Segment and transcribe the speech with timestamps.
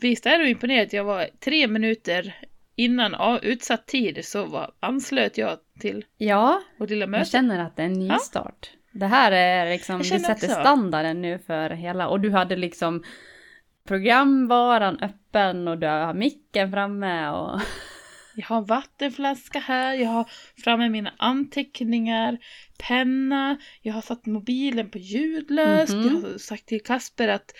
[0.00, 2.34] Visst är du imponerad jag var tre minuter
[2.76, 7.30] innan av- utsatt tid så var, anslöt jag till Ja, vårt lilla jag möte.
[7.30, 8.14] känner att det är en Ja.
[8.14, 8.70] nystart.
[8.92, 10.60] Det här är liksom, Jag känner sätter också.
[10.60, 13.02] standarden nu för hela, och du hade liksom
[13.88, 17.60] programvaran öppen och du har micken framme och...
[18.38, 20.30] Jag har en vattenflaska här, jag har
[20.64, 22.38] framme mina anteckningar,
[22.88, 26.04] penna, jag har satt mobilen på ljudlöst, Mhm.
[26.22, 27.52] jag har sagt till Kasper att,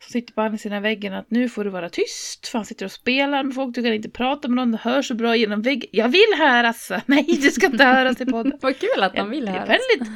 [0.00, 2.84] som sitter på andra sidan väggen, att nu får du vara tyst, för han sitter
[2.84, 5.62] och spelar med folk, du kan inte prata med någon, det hörs så bra genom
[5.62, 5.88] väggen.
[5.92, 6.90] Jag vill höras!
[7.06, 8.58] Nej, du ska inte höras i podden.
[8.62, 10.12] Vad kul att man vill Jag är väldigt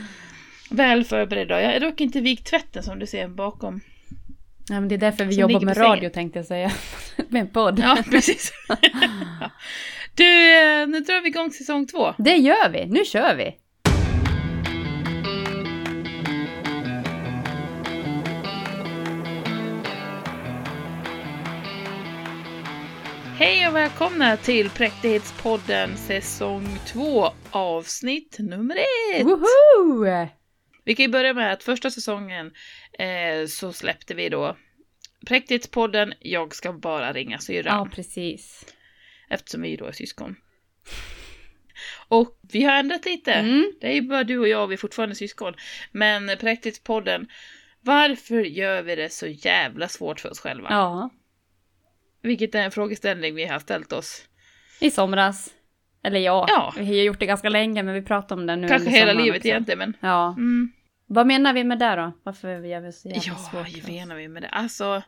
[0.71, 1.51] väl förberedd.
[1.51, 3.81] Jag är dock inte vikt tvätten som du ser bakom.
[4.69, 6.73] Ja, men det är därför vi Som jobbar med radio tänkte jag säga.
[7.29, 7.79] med en podd.
[7.79, 8.53] Ja, precis.
[8.69, 9.51] Ja.
[10.15, 12.15] Du, eh, nu drar vi igång säsong två.
[12.19, 13.57] Det gör vi, nu kör vi!
[23.39, 28.77] Hej och välkomna till Präktighetspodden säsong 2 avsnitt nummer
[29.15, 29.25] 1.
[29.25, 30.29] Woho!
[30.85, 32.53] Vi kan ju börja med att första säsongen
[32.99, 34.57] eh, så släppte vi då
[35.27, 37.79] Präktighetspodden Jag ska bara ringa syrran.
[37.79, 38.67] Ja, precis.
[39.31, 40.37] Eftersom vi då är syskon.
[42.09, 43.33] Och vi har ändrat lite.
[43.33, 43.73] Mm.
[43.81, 45.55] Det är ju bara du och jag, vi är fortfarande syskon.
[45.93, 47.29] Men Präktighetspodden,
[47.81, 50.69] varför gör vi det så jävla svårt för oss själva?
[50.71, 51.11] Ja,
[52.23, 54.25] Vilket är en frågeställning vi har ställt oss.
[54.81, 55.51] i somras.
[56.03, 56.75] Eller ja, Ja.
[56.77, 59.37] vi har gjort det ganska länge men vi pratar om det nu Kanske hela livet
[59.39, 59.49] också.
[59.49, 59.97] egentligen, men...
[60.01, 60.29] Ja.
[60.29, 60.73] Mm.
[61.07, 62.13] Vad menar vi med det då?
[62.23, 63.87] Varför gör vi så jävla Ja, svårt vad för oss?
[63.89, 64.49] menar vi med det?
[64.49, 65.03] Alltså...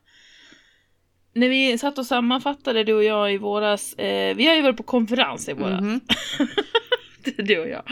[1.34, 4.76] När vi satt och sammanfattade du och jag i våras, eh, vi har ju varit
[4.76, 6.00] på konferens i våras, Mhm.
[7.36, 7.82] du och jag,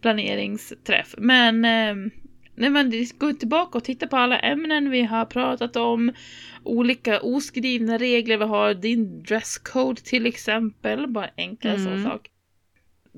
[0.00, 1.14] planeringsträff.
[1.18, 2.10] Men eh,
[2.54, 6.12] när man går tillbaka och tittar på alla ämnen vi har pratat om,
[6.62, 11.84] olika oskrivna regler vi har, din dresscode till exempel, bara enkla Mm.
[11.84, 12.28] sån sak.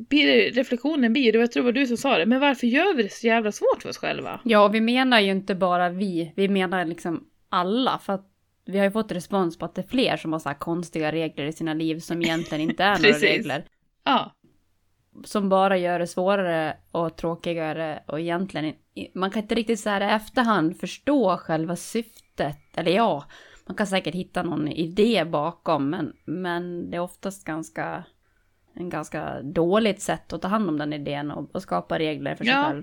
[0.08, 2.94] Blir Reflektionen blir, och jag tror det var du som sa det, men varför gör
[2.94, 4.41] vi det så jävla svårt för oss själva?
[4.44, 7.98] Ja, och vi menar ju inte bara vi, vi menar liksom alla.
[8.04, 8.27] För att
[8.70, 11.12] vi har ju fått respons på att det är fler som har så här konstiga
[11.12, 13.64] regler i sina liv som egentligen inte är några regler.
[14.04, 14.34] Ja,
[15.25, 18.75] Som bara gör det svårare och tråkigare och egentligen,
[19.14, 22.59] man kan inte riktigt så här i efterhand förstå själva syftet.
[22.76, 23.25] Eller ja,
[23.66, 28.04] man kan säkert hitta någon idé bakom, men, men det är oftast ganska,
[28.75, 32.44] en ganska dåligt sätt att ta hand om den idén och, och skapa regler för
[32.44, 32.64] sig Ja.
[32.69, 32.82] själv.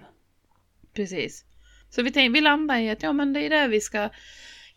[0.94, 1.46] Precis.
[1.90, 4.10] Så vi, tänkte, vi landar i att ja, men det är det vi ska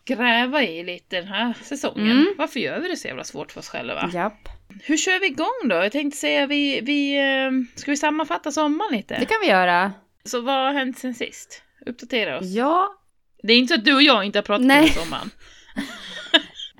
[0.05, 2.11] gräva i lite den här säsongen.
[2.11, 2.33] Mm.
[2.37, 4.09] Varför gör vi det så jävla svårt för oss själva?
[4.13, 4.49] Japp.
[4.83, 5.75] Hur kör vi igång då?
[5.75, 9.19] Jag tänkte säga, vi, vi, eh, ska vi sammanfatta sommaren lite?
[9.19, 9.91] Det kan vi göra.
[10.23, 11.63] Så vad har hänt sen sist?
[11.85, 12.45] Uppdatera oss.
[12.45, 12.95] Ja,
[13.43, 14.79] Det är inte så att du och jag inte har pratat Nej.
[14.79, 15.29] under sommaren.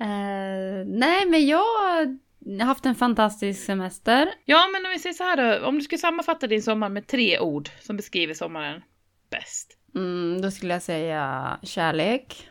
[0.00, 2.18] eh, nej men jag har
[2.64, 4.32] haft en fantastisk semester.
[4.44, 5.66] Ja, men om vi säger så här då.
[5.66, 8.82] Om du skulle sammanfatta din sommar med tre ord som beskriver sommaren
[9.30, 9.78] bäst.
[9.94, 12.48] Mm, då skulle jag säga kärlek.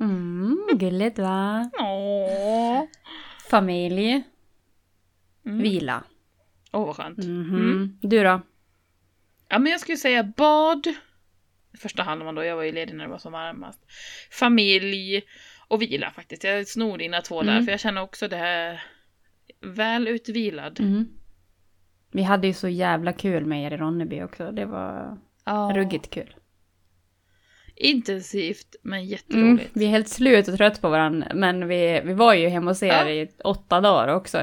[0.00, 1.70] Mm, gulligt va?
[1.80, 2.82] Åh.
[3.50, 4.22] Familj.
[5.46, 5.58] Mm.
[5.62, 6.04] Vila.
[6.72, 7.18] Åh, vad skönt.
[7.18, 7.54] Mhm.
[7.54, 7.98] Mm.
[8.02, 8.40] Du då?
[9.48, 10.86] Ja, men jag skulle säga bad.
[11.74, 13.80] I första hand om man då, jag var ju ledig när det var som varmast.
[14.30, 15.22] Familj
[15.68, 16.44] och vila faktiskt.
[16.44, 17.64] Jag snor dina två där, Mm.
[17.64, 18.82] för jag känner också det här
[19.60, 20.80] väl utvilad.
[20.80, 21.04] Mm.
[22.10, 24.52] Vi hade ju så jävla kul med er i Ronneby också.
[24.52, 25.72] Det var Ja.
[25.74, 26.34] ruggigt kul.
[27.76, 29.08] Intensivt, men Mm.
[29.10, 29.70] jätteroligt.
[29.74, 31.28] Vi är helt slut och trött på varandra.
[31.34, 33.08] Men vi, vi var ju hemma hos er Ja.
[33.10, 34.42] i åtta dagar också.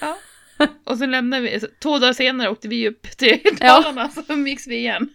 [0.00, 0.16] Ja.
[0.84, 3.80] Och så lämnade vi, två dagar senare åkte vi upp till Ja.
[3.82, 5.08] Dalarna, så umgicks vi igen.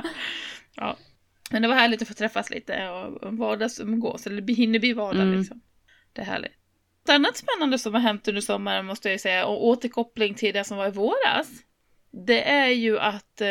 [0.76, 0.96] ja.
[1.50, 5.38] Men det var härligt att få träffas lite och vardagsumgås, eller hinner bli vardag Mm.
[5.38, 5.60] liksom.
[6.12, 6.52] Det är härligt.
[7.04, 10.64] Ett annat spännande som har hänt under sommaren måste jag säga, och återkoppling till det
[10.64, 11.48] som var i våras,
[12.26, 13.48] det är ju att eh,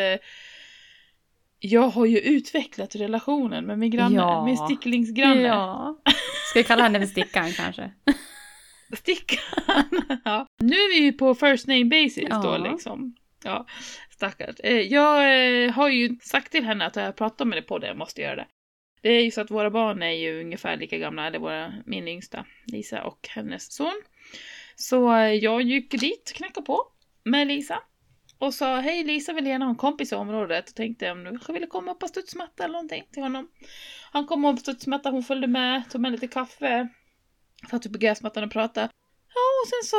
[1.64, 4.44] jag har ju utvecklat relationen med min granne, Ja.
[4.44, 5.40] min sticklingsgranne.
[5.42, 5.96] Ja.
[6.50, 7.90] Ska vi kalla henne för Stickan kanske?
[8.96, 9.38] Stickan.
[10.24, 10.46] ja.
[10.58, 12.42] Nu är vi ju på first name basis Ja.
[12.42, 13.14] då liksom.
[13.44, 13.66] Ja,
[14.10, 14.56] stackars.
[14.64, 15.16] Eh, Jag
[15.64, 18.20] eh, har ju sagt till henne att jag pratar med det på det, jag måste
[18.22, 18.46] göra det.
[19.02, 22.08] Det är ju så att våra barn är ju ungefär lika gamla, eller våra, min
[22.08, 24.02] yngsta, Lisa och hennes son.
[24.76, 26.78] Så eh, jag gick dit knackade på
[27.24, 27.78] med Lisa.
[28.42, 31.30] Och sa hej Lisa vill gärna ha en kompis i området och tänkte om du
[31.30, 33.48] kanske ville komma upp på studsmatta eller någonting till honom.
[34.12, 36.88] Han kom upp på studsmatta, hon följde med, tog med lite kaffe.
[37.70, 38.88] Satt upp på gräsmattan och pratade.
[39.34, 39.96] Ja, och sen så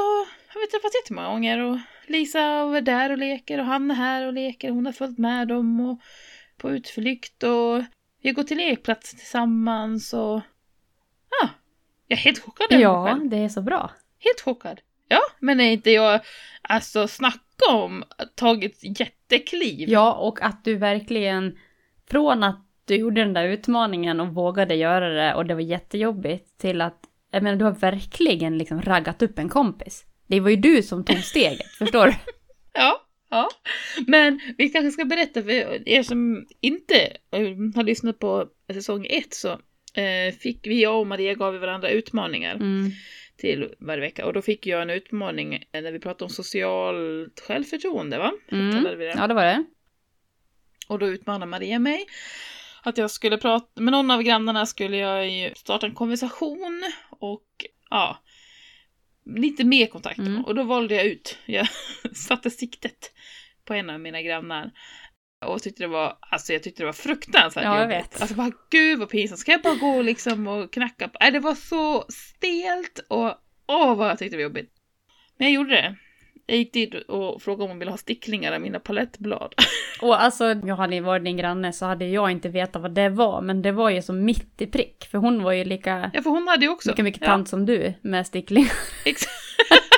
[0.54, 4.28] har vi träffats jättemånga gånger och Lisa är där och leker och han är här
[4.28, 4.70] och leker.
[4.70, 6.00] Hon har följt med dem och
[6.58, 7.84] på utflykt och
[8.22, 10.42] vi har gått till lekplatser tillsammans och
[11.42, 11.50] ja,
[12.08, 13.30] Jag är helt chockad över mig Ja, själv.
[13.30, 13.92] det är så bra.
[14.20, 14.82] Helt chockad.
[15.08, 16.22] Ja, men är inte jag,
[16.62, 17.40] alltså snacka
[17.72, 18.04] om
[18.36, 19.90] tagit jättekliv.
[19.90, 21.58] Ja, och att du verkligen,
[22.10, 26.58] från att du gjorde den där utmaningen och vågade göra det och det var jättejobbigt
[26.58, 27.00] till att,
[27.32, 30.06] jag menar du har verkligen liksom raggat upp en kompis.
[30.28, 32.14] Det var ju du som tog steget, förstår du?
[32.74, 33.50] Ja, ja.
[34.08, 36.96] Men vi kanske ska berätta för er som inte
[37.32, 39.50] eh, har lyssnat på säsong ett så
[40.02, 42.92] eh, fick vi, jag och Maria gav varandra utmaningar Mm.
[43.38, 44.26] Till varje vecka.
[44.26, 48.34] Och då fick jag en utmaning eh, när vi pratade om socialt självförtroende, va?
[48.52, 48.84] Mm.
[48.84, 49.06] Det.
[49.06, 49.66] Ja, det var det.
[50.88, 52.06] Och då utmanade Maria mig
[52.84, 57.66] att jag skulle prata med någon av grannarna skulle jag ju starta en konversation och
[57.90, 58.18] ja,
[59.26, 60.20] lite mer kontakt.
[60.20, 60.46] Mm.
[60.46, 61.68] Och då valde jag ut, jag
[62.14, 63.12] satte siktet
[63.66, 64.72] på en av mina grannar.
[65.46, 67.98] Och tyckte det var, alltså jag tyckte det var fruktansvärt Ja, jag jobbigt.
[68.14, 68.22] vet.
[68.22, 71.18] Alltså bara gud vad pinsamt, ska jag bara gå liksom och knacka på?
[71.22, 73.34] Nej, det var så stelt och
[73.68, 74.72] åh vad jag tyckte det var jobbigt.
[75.38, 75.96] Men jag gjorde det.
[76.46, 79.54] Jag gick dit och frågade om hon ville ha sticklingar av mina palettblad.
[80.02, 83.42] Och alltså, jag hade varit din granne så hade jag inte vetat vad det var,
[83.42, 86.30] men det var ju så mitt i prick, för hon var ju lika, Ja, för
[86.30, 86.90] hon hade ju också.
[86.90, 88.72] lika mycket ja, tant som du med sticklingar.
[89.06, 89.26] ex-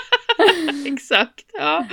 [0.87, 1.85] Exakt, ja.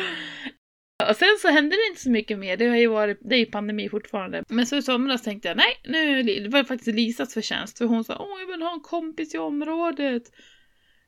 [1.09, 3.39] Och sen så hände det inte så mycket mer, det har ju varit, det är
[3.39, 4.45] ju pandemi fortfarande.
[4.49, 8.05] Men så i somras tänkte jag, nej, nu, det var faktiskt Lisas förtjänst, för hon
[8.05, 10.23] sa, åh, jag vill ha en kompis i området.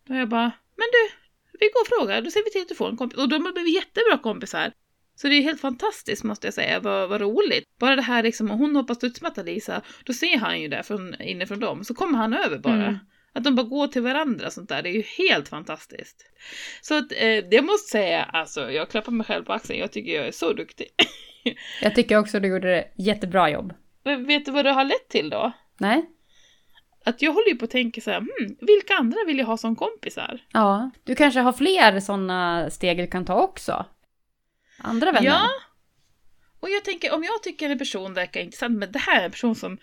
[0.07, 1.15] Då jag bara, men du,
[1.61, 3.19] vi går och frågar, då ser vi till att du får en kompis.
[3.19, 4.73] Och de har blivit jättebra kompisar.
[5.17, 7.65] Så det är helt fantastiskt måste jag säga, vad, vad roligt.
[7.79, 11.21] Bara det här liksom, om hon hoppar studsmatta Lisa, då ser han ju det från,
[11.21, 12.87] inifrån dem, så kommer han över bara.
[12.87, 12.99] Mm.
[13.35, 16.27] Att de bara går till varandra sånt där, det är ju helt fantastiskt.
[16.81, 20.13] Så att, eh, jag måste säga, alltså jag klappar mig själv på axeln, jag tycker
[20.13, 20.87] jag är så duktig.
[21.81, 23.73] Jag tycker också du gjorde det jättebra jobb.
[24.05, 25.53] Men vet du vad det har lett till då?
[25.79, 26.11] Nej?
[27.05, 29.57] Att jag håller ju på att tänka så här, hmm, vilka andra vill jag ha
[29.57, 30.41] som kompisar?
[30.53, 30.91] Ja.
[31.05, 33.87] Du kanske har fler sådana steg du kan ta också?
[34.79, 35.27] Andra vänner?
[35.27, 35.49] Ja.
[36.61, 39.31] Och jag tänker, om jag tycker en person verkar intressant, men det här är en
[39.31, 39.79] person som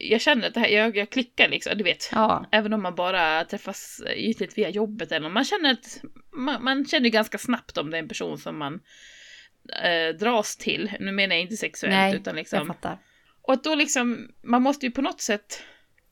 [0.00, 2.08] jag känner att det här, jag, jag klickar liksom, du vet.
[2.12, 2.46] Ja.
[2.50, 6.00] Även om man bara träffas ytligt via jobbet eller man känner att
[6.32, 8.80] man, man känner ganska snabbt om det är en person som man
[9.82, 10.92] eh, dras till.
[11.00, 12.66] Nu menar jag inte sexuellt Nej, utan Jag liksom.
[12.66, 12.98] fattar.
[13.42, 15.62] Och att då liksom, man måste ju på något sätt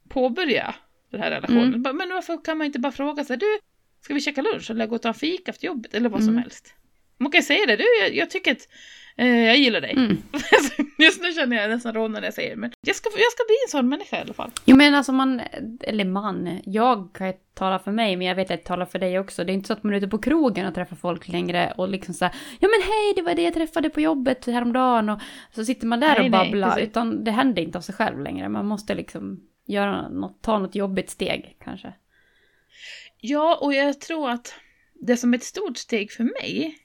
[0.09, 0.75] påbörja
[1.11, 1.75] den här relationen.
[1.75, 1.97] Mm.
[1.97, 3.59] Men varför kan man inte bara fråga sig, du,
[4.01, 6.29] ska vi käka lunch eller gå och ta en fika efter jobbet eller vad som
[6.29, 6.43] Mm.
[6.43, 6.75] helst.
[7.23, 8.69] Man kan säga det, du, jag, jag tycker att
[9.17, 9.93] eh, jag gillar dig.
[9.93, 10.23] Mm.
[10.99, 13.45] Just nu känner jag nästan råd när jag säger det, men jag ska, jag ska
[13.47, 14.51] bli en sån människa i alla fall.
[14.65, 15.41] Jo men alltså man,
[15.81, 18.99] eller man, jag kan ju tala för mig men jag vet att jag talar för
[18.99, 19.45] dig också.
[19.45, 21.89] Det är inte så att man är ute på krogen och träffar folk längre och
[21.89, 25.21] liksom såhär, ja men hej det var det jag träffade på jobbet häromdagen och
[25.55, 26.71] så sitter man där Nej, och nej, babblar.
[26.71, 26.89] precis.
[26.89, 28.49] utan det händer inte av sig själv längre.
[28.49, 31.93] Man måste liksom göra något, ta något jobbigt steg kanske.
[33.21, 34.55] Ja, och jag tror att
[34.95, 36.79] det som är ett stort steg för mig,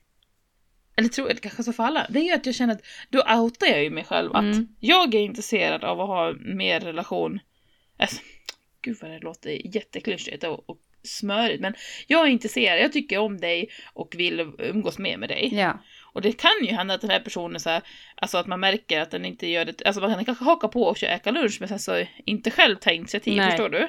[0.98, 3.20] eller tror jag kanske så för alla, det är ju att jag känner att då
[3.20, 4.68] outar jag ju mig själv att Mm.
[4.80, 7.40] jag är intresserad av att ha mer relation.
[7.98, 8.22] Alltså,
[8.82, 11.74] gud vad det låter jätteklyschigt och, och smörigt, men
[12.08, 15.50] jag är intresserad, jag tycker om dig och vill umgås mer med dig.
[15.56, 15.80] Ja.
[16.14, 17.82] Och det kan ju hända att den här personen så här,
[18.16, 20.84] alltså att man märker att den inte gör det, alltså man kan kanske haka på
[20.84, 23.50] och käka lunch men sen så inte själv ta initiativ, Nej.
[23.52, 23.88] förstår du?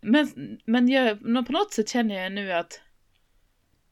[0.00, 2.80] Men, men jag, på något sätt känner jag nu att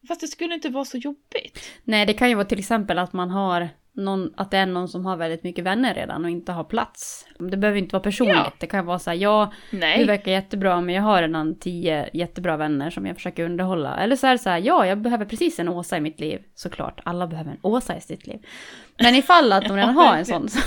[0.09, 1.71] Fast det skulle inte vara så jobbigt.
[1.85, 4.89] Nej det kan ju vara till exempel att man har någon, att det är någon
[4.89, 7.27] som har väldigt mycket vänner redan och inte har plats.
[7.39, 8.37] Det behöver inte vara personligt.
[8.37, 8.53] Ja.
[8.59, 10.07] Det kan vara så här, ja Du Nej.
[10.07, 13.97] verkar jättebra men jag har redan tio jättebra vänner som jag försöker underhålla.
[13.97, 16.43] Eller så är det så här, ja jag behöver precis en Åsa i mitt liv.
[16.55, 18.47] Såklart, alla behöver en Åsa i sitt liv.
[18.99, 20.49] Men ifall att de redan har en sån.
[20.49, 20.61] Så,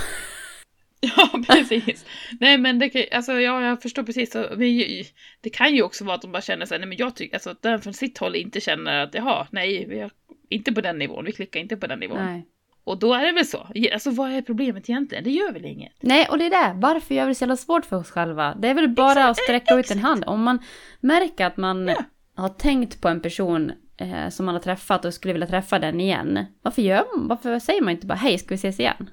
[1.16, 2.04] Ja, precis.
[2.40, 4.32] Nej men det kan, alltså ja, jag förstår precis.
[4.32, 5.04] Så, men,
[5.40, 7.50] det kan ju också vara att de bara känner sig, nej men jag tycker, alltså
[7.50, 10.10] att den från sitt håll inte känner att jaha, nej, vi har
[10.48, 12.24] inte på den nivån, vi klickar inte på den nivån.
[12.24, 12.46] nej.
[12.84, 13.66] Och då är det väl så.
[13.92, 15.24] Alltså vad är problemet egentligen?
[15.24, 15.92] Det gör väl inget?
[16.00, 16.80] nej, och det är det.
[16.80, 18.54] Varför gör vi det så jävla svårt för oss själva?
[18.54, 20.24] Det är väl bara att sträcka ut en hand.
[20.26, 20.58] Om man
[21.00, 22.04] märker att man Ja.
[22.36, 26.00] har tänkt på en person eh, som man har träffat och skulle vilja träffa den
[26.00, 26.44] igen.
[26.62, 27.28] Varför gör man?
[27.28, 29.10] Varför säger man inte bara hej, ska vi ses igen?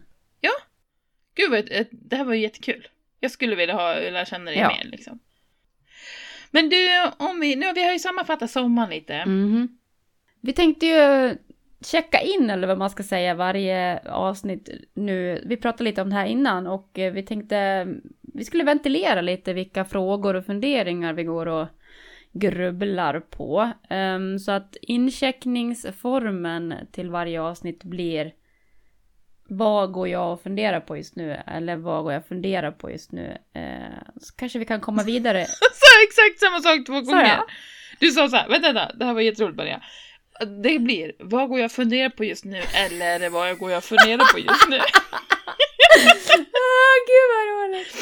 [1.36, 2.88] Gud vad, det här var ju jättekul.
[3.20, 4.68] Jag skulle vilja ha, lära känna dig Ja.
[4.68, 5.20] mer liksom.
[6.52, 6.88] Men du,
[7.18, 9.26] om vi, nu vi har ju sammanfattat sommaren lite.
[9.26, 9.78] Mhm.
[10.42, 11.36] Vi tänkte ju
[11.86, 15.44] checka in, eller vad man ska säga, varje avsnitt nu.
[15.46, 17.88] Vi pratade lite om det här innan och eh, vi tänkte
[18.22, 21.68] vi skulle ventilera lite vilka frågor och funderingar vi går och
[22.32, 23.72] grubblar på.
[23.90, 28.34] Ehm, så att incheckningsformen till varje avsnitt blir
[29.48, 31.38] vad går jag och funderar på just nu?
[31.48, 33.38] Eller vad går jag och funderar på just nu?
[33.56, 33.62] Eh,
[34.22, 35.46] så kanske vi kan komma vidare.
[35.74, 37.28] sa exakt samma sak två gånger.
[37.28, 37.44] jag?
[38.00, 39.82] Du sa så här, vänta, vänta, det här var jätteroligt Maria.
[40.64, 42.62] Det blir, vad går jag och funderar på just nu?
[42.74, 44.78] Eller vad går jag och funderar på just nu?
[44.78, 44.86] ah,
[47.08, 47.96] gud vad roligt!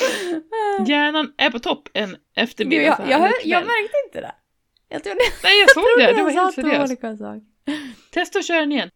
[0.90, 3.66] Hjärnan är på topp en eftermiddag jag, så jag, jag kväll.
[3.66, 4.32] märkte inte det.
[4.90, 6.92] Jag trodde, Nej, jag såg det, jag du var helt seriös.
[8.12, 8.90] Testa att köra den igen.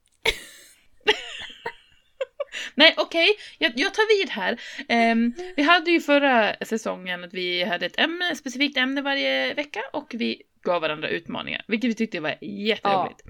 [2.76, 4.62] Nej, okej, jag, jag tar vid här.
[4.88, 9.82] Ehm, vi hade ju förra säsongen att vi hade ett ämne, specifikt ämne varje vecka
[9.94, 13.22] och vi gav varandra utmaningar, vilket vi tyckte var jätteroligt.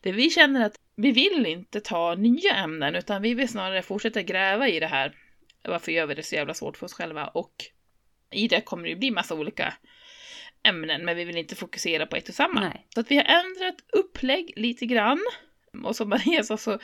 [0.00, 4.22] Det vi känner att vi vill inte ta nya ämnen utan vi vill snarare fortsätta
[4.22, 5.14] gräva i det här.
[5.62, 7.26] Varför gör vi det så jävla svårt för oss själva?
[7.26, 7.54] Och
[8.32, 9.74] i det kommer det ju bli massa olika
[10.62, 12.60] ämnen, men vi vill inte fokusera på ett och samma.
[12.60, 12.86] Nej.
[12.94, 15.20] Så att vi har ändrat upplägg lite grann.
[15.84, 16.78] Och som Maria sa så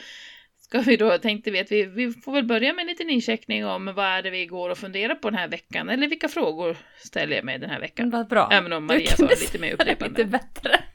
[0.73, 3.65] ska vi då, tänkte vi att vi, vi får väl börja med en liten incheckning
[3.65, 6.77] om vad är det vi går och funderar på den här veckan, eller vilka frågor
[6.97, 8.09] ställer jag mig den här veckan.
[8.09, 8.49] Vad bra.
[8.51, 10.17] Även om Maria sa lite mer upprepande.
[10.17, 10.83] Lite bättre.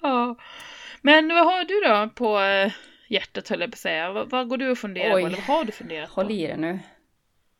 [0.00, 0.36] Ja.
[1.02, 2.72] Men vad har du då på eh,
[3.08, 4.12] hjärtat höll jag på att säga?
[4.12, 5.22] Vad, vad går du och funderar Oj.
[5.22, 5.26] på?
[5.26, 6.32] Eller vad har du funderat Håll på?
[6.32, 6.78] i det nu.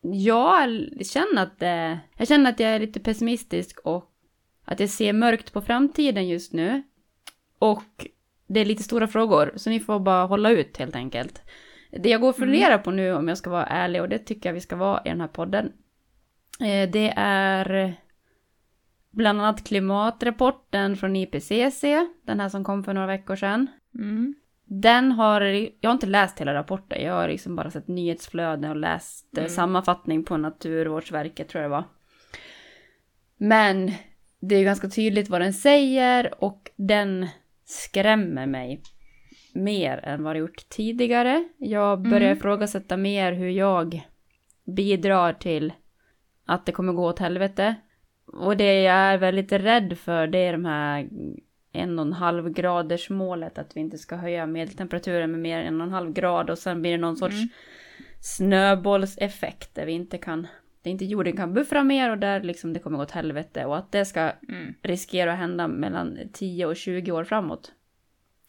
[0.01, 4.11] Jag känner att, eh, jag känner att jag är lite pessimistisk och
[4.65, 6.83] att jag ser mörkt på framtiden just nu.
[7.59, 8.07] Och
[8.49, 11.43] det är lite stora frågor, så ni får bara hålla ut helt enkelt.
[11.90, 14.49] Det jag går och funderar på nu, om jag ska vara ärlig, och det tycker
[14.49, 15.73] jag vi ska vara i den här podden,
[16.61, 17.95] eh, det är
[19.11, 21.85] bland annat klimatrapporten från IPCC,
[22.23, 23.67] den här som kom för några veckor sedan.
[23.95, 24.35] Mm.
[24.64, 25.40] Den har,
[25.81, 29.38] jag har inte läst hela rapporten, jag har liksom bara sett nyhetsflöden och läst eh,
[29.38, 29.50] Mm.
[29.50, 31.85] sammanfattning på Naturvårdsverket tror jag det var.
[33.37, 33.93] Men
[34.40, 37.26] det är ganska tydligt vad den säger och den
[37.69, 38.83] skrämmer mig
[39.55, 41.49] mer än vad det gjort tidigare.
[41.59, 42.37] Jag börjar Mm.
[42.39, 44.01] ifrågasätta mer hur jag
[44.77, 45.73] bidrar till
[46.47, 47.75] att det kommer gå åt helvete.
[48.27, 51.09] Och det jag är väldigt rädd för det är de här
[51.73, 55.67] en och en halv graders målet att vi inte ska höja medeltemperaturen med mer än
[55.67, 57.49] en och en halv grad och sen blir det någon sorts Mm.
[58.21, 60.47] snöbollseffekt där vi inte kan,
[60.90, 63.92] inte jorden kan buffra mer och där liksom det kommer gå åt helvete och att
[63.92, 64.75] det ska Mm.
[64.83, 67.73] riskera att hända mellan 10 och 20 år framåt.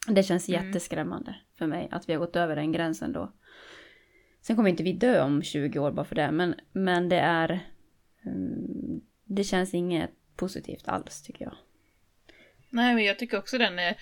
[0.08, 0.66] Det känns Mm.
[0.66, 3.32] jätteskrämmande för mig att vi har gått över den gränsen då.
[4.42, 7.60] Sen kommer inte vi dö om 20 år bara för det, men, men det är...
[8.26, 11.54] mm, Det känns inget positivt alls tycker jag.
[12.70, 13.96] Nej, men jag tycker också den är...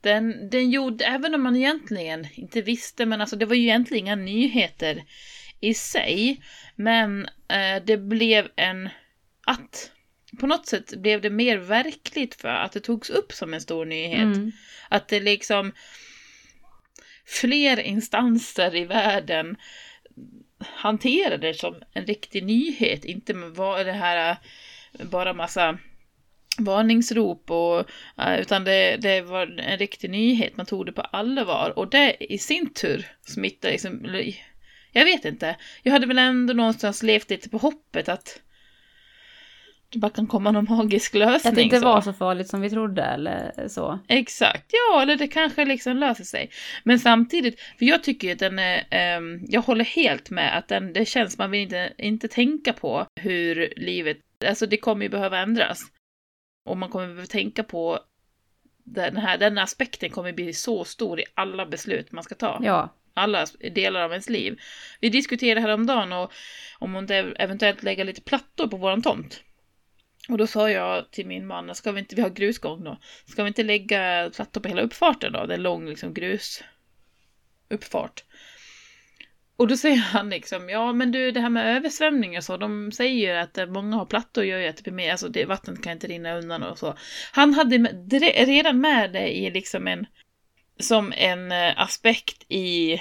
[0.00, 4.04] Den, den gjorde, även om man egentligen inte visste, men alltså det var ju egentligen
[4.06, 5.02] inga nyheter
[5.60, 6.42] i sig.
[6.76, 8.88] Men eh, det blev en...
[9.46, 9.90] Att
[10.40, 13.84] på något sätt blev det mer verkligt för att det togs upp som en stor
[13.84, 14.36] nyhet.
[14.36, 14.52] Mm.
[14.88, 15.72] Att det liksom
[17.26, 19.56] fler instanser i världen
[20.60, 25.78] hanterade det som en riktig nyhet, inte vad det här eh, bara massa
[26.58, 31.78] varningsrop och eh, utan det, det var en riktig nyhet, man tog det på allvar
[31.78, 34.06] och det i sin tur smittade liksom,
[34.92, 38.40] jag vet inte, jag hade väl ändå någonstans levt lite på hoppet att
[39.90, 41.50] det bara kan komma någon magisk lösning.
[41.50, 41.84] Att det inte så.
[41.84, 43.98] var så farligt som vi trodde eller så.
[44.08, 46.50] Exakt, ja, eller det kanske liksom löser sig.
[46.84, 50.68] Men samtidigt, för jag tycker ju att den är, ehm, jag håller helt med att
[50.68, 55.08] den, det känns, man vill inte, inte tänka på hur livet, alltså det kommer ju
[55.08, 55.80] behöva ändras.
[56.64, 58.00] Och man kommer behöva tänka på
[58.84, 62.60] den här, den aspekten kommer bli så stor i alla beslut man ska ta.
[62.62, 64.60] Ja, alla delar av ens liv.
[65.00, 66.32] Vi diskuterade häromdagen och
[66.78, 69.42] om hon eventuellt lägga lite plattor på våran tomt.
[70.28, 73.42] Och då sa jag till min man, ska vi inte, vi har grusgång då, ska
[73.42, 75.46] vi inte lägga plattor på hela uppfarten då?
[75.46, 78.24] Det är en lång liksom grusuppfart.
[79.56, 82.92] Och då säger han liksom, ja men du det här med översvämningar och så, de
[82.92, 85.44] säger ju att eh, många har plattor gör ju att det blir mer, alltså det,
[85.44, 86.94] vattnet kan inte rinna undan och så.
[87.32, 88.12] Han hade med,
[88.46, 90.06] redan med det i liksom en,
[90.78, 93.00] som en eh, aspekt i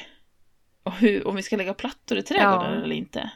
[1.00, 2.84] hur, om vi ska lägga plattor i trädgården Ja.
[2.84, 3.30] eller inte.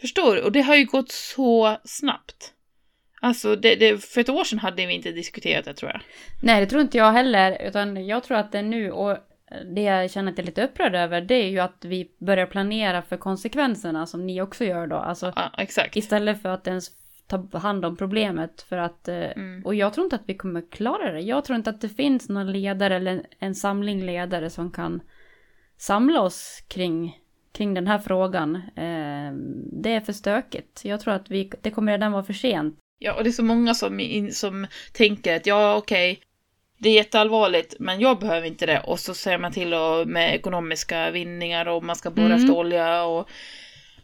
[0.00, 0.42] Förstår du?
[0.42, 2.52] Och det har ju gått så snabbt.
[3.20, 6.00] Alltså, det, det, för ett år sedan hade vi inte diskuterat det tror jag.
[6.42, 7.62] nej det tror inte jag heller.
[7.68, 9.18] Utan jag tror att det är nu och
[9.74, 12.46] det jag känner att jag är lite upprörd över det är ju att vi börjar
[12.46, 14.96] planera för konsekvenserna som ni också gör då.
[14.96, 15.96] Alltså Ja, exakt.
[15.96, 16.90] istället för att ens
[17.30, 19.62] ta hand om problemet för att eh, Mm.
[19.66, 21.20] och jag tror inte att vi kommer klara det.
[21.20, 25.00] Jag tror inte att det finns någon ledare eller en, samling ledare som kan
[25.76, 27.18] samla oss kring,
[27.52, 28.56] kring den här frågan.
[28.56, 29.32] Eh,
[29.72, 30.84] det är för stökigt.
[30.84, 32.78] Jag tror att vi, det kommer redan vara för sent.
[32.98, 36.20] Ja, och det är så många som, in, som tänker att ja, okej,
[36.78, 38.80] det är jätteallvarligt, men jag behöver inte det.
[38.80, 42.40] Och så ser man till och med ekonomiska vinningar och man ska borra Mm.
[42.40, 43.28] efter olja och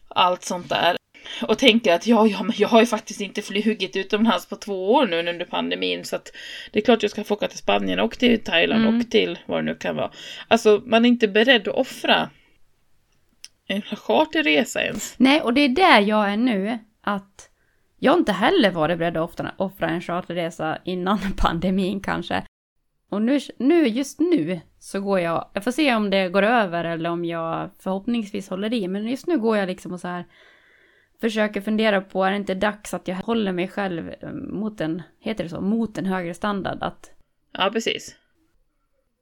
[0.08, 0.96] allt sånt där.
[1.42, 4.92] Och tänker att ja, ja, men jag har ju faktiskt inte flugit utomlands på två
[4.92, 6.32] år nu under pandemin så att
[6.72, 9.00] det är klart jag ska få åka till Spanien och till Thailand Mm.
[9.00, 10.10] och till vad det nu kan vara.
[10.48, 12.30] Alltså, man är inte beredd att offra
[13.66, 15.14] en charterresa ens.
[15.18, 16.78] Nej, och det är där jag är nu.
[17.00, 17.50] Att
[17.98, 22.42] jag inte heller varit beredd att offra, en charterresa innan pandemin kanske.
[23.10, 26.84] Och nu, nu, just nu, så går jag, jag får se om det går över
[26.84, 30.24] eller om jag förhoppningsvis håller i, men just nu går jag liksom och så här
[31.20, 35.02] försöker fundera på, är det inte dags att jag håller mig själv eh, mot en,
[35.20, 36.78] heter det så, mot en högre standard?
[36.80, 37.10] Att
[37.52, 38.16] Ja, precis.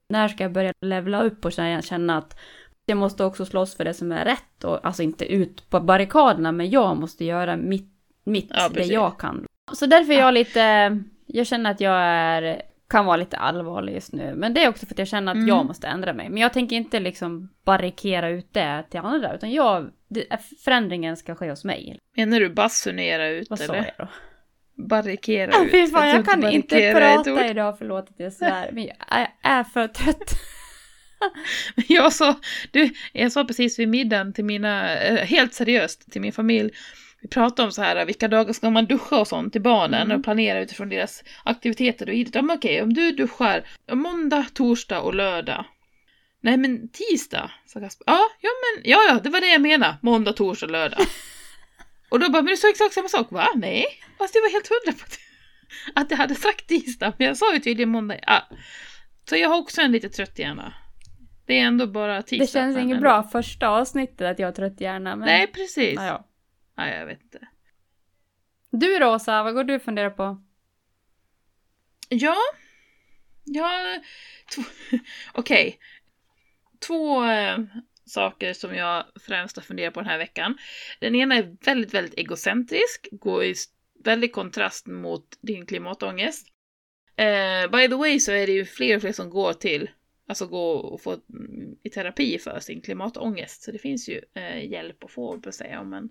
[0.09, 2.39] när ska jag börja levla upp och känna att
[2.87, 6.53] jag måste också slåss för det som är rätt och alltså inte ut på barrikaderna
[6.53, 7.93] men jag måste göra mitt,
[8.25, 9.47] mitt Ja, det jag kan.
[9.73, 14.13] Så därför är jag lite, jag känner att jag är, kan vara lite allvarlig just
[14.13, 14.35] nu.
[14.35, 15.49] Men det är också för att jag känner att Mm.
[15.49, 16.29] jag måste ändra mig.
[16.29, 19.91] Men jag tänker inte liksom barrikera ut det till andra utan jag,
[20.65, 21.99] förändringen ska ske hos mig.
[22.17, 23.93] Menar du basunera ut Vad sa eller?
[23.99, 24.13] jag då?
[24.89, 25.71] Barrikera Ja, ut?
[25.71, 28.71] fy fan, jag trodde kan inte prata idag, förlåt att jag svär.
[28.73, 30.31] Men jag är, är för trött.
[31.89, 32.35] Jag sa,
[32.71, 36.71] du, jag sa precis vid middagen till mina, eh, helt seriöst till min familj,
[37.25, 40.17] vi pratade om så här, vilka dagar ska man duscha och sånt till barnen Mm.
[40.19, 42.35] och planera utifrån deras aktiviteter och idrott.
[42.35, 45.65] Ja men okej, om du duschar måndag, torsdag och lördag.
[46.41, 48.05] Nej men tisdag, sa Kasper.
[48.07, 49.97] Ja, ja men, ja ja, det var det jag menade.
[50.03, 50.99] Måndag, torsdag, lördag.
[52.11, 53.27] och då bara, men du sa exakt samma sak.
[53.33, 53.47] Va?
[53.55, 53.85] Nej,
[54.19, 55.19] fast det var helt hundra på att,
[56.05, 58.17] att jag hade sagt tisdag, men jag sa ju tydligen måndag.
[58.27, 58.43] Ja.
[59.29, 60.75] Så jag har också en lite trött hjärna.
[61.47, 62.45] Det är ändå bara tisdag.
[62.45, 65.17] Det känns inget bra första avsnittet att jag har trött hjärna.
[65.17, 65.27] Men...
[65.27, 65.95] Nej, precis.
[65.97, 66.27] Ja,
[66.77, 66.83] ja.
[66.83, 67.49] Nej, jag vet inte.
[68.71, 70.43] Du Rosa, vad går du och funderar på?
[72.09, 72.37] Ja,
[73.45, 74.01] ja,
[74.55, 74.99] två-
[75.35, 75.79] okej.
[76.87, 77.59] Två eh,
[78.07, 80.59] saker som jag främst har funderat på den här veckan.
[81.01, 83.55] Den ena är väldigt, väldigt egocentrisk, går i
[84.05, 86.47] väldig kontrast mot din klimatångest.
[87.17, 89.91] Eh, by the way så är det ju fler och fler som går till,
[90.29, 93.63] alltså går och får mm, i terapi för sin klimatångest.
[93.63, 96.09] Så det finns ju eh, hjälp att få, på att säga, om man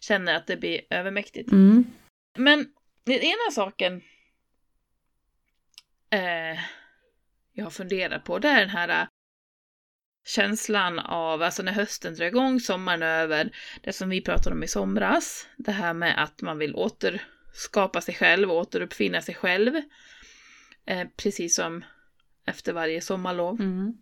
[0.00, 1.52] känner att det blir övermäktigt.
[1.52, 1.84] Mm.
[2.36, 2.72] Men
[3.04, 4.02] den ena saken
[6.10, 6.60] eh,
[7.52, 9.08] jag har funderat på, det är den här eh,
[10.26, 13.50] känslan av, alltså när hösten drar igång, sommaren över,
[13.82, 18.14] det som vi pratade om i somras, det här med att man vill återskapa sig
[18.14, 19.74] själv, återuppfinna sig själv,
[20.86, 21.84] eh, precis som
[22.46, 23.92] efter varje sommarlov Mm.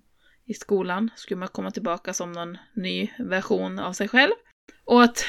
[0.44, 4.32] i skolan skulle man komma tillbaka som någon ny version av sig själv.
[4.84, 5.24] Och att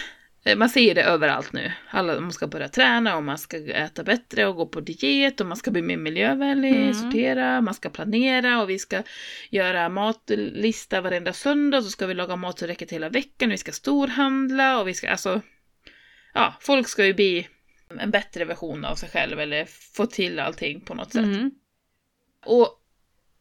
[0.55, 1.71] man ser det överallt nu.
[1.89, 5.47] Alla, man ska börja träna och man ska äta bättre och gå på diet och
[5.47, 6.93] man ska bli mer miljövänlig, Mm.
[6.93, 9.03] sortera, man ska planera och vi ska
[9.49, 13.57] göra matlista varenda söndag så ska vi laga mat som räcker till hela veckan, vi
[13.57, 15.41] ska storhandla och vi ska alltså
[16.33, 17.47] Ja, folk ska ju bli
[17.99, 21.23] en bättre version av sig själv eller få till allting på något sätt.
[21.23, 21.51] Mm.
[22.45, 22.67] Och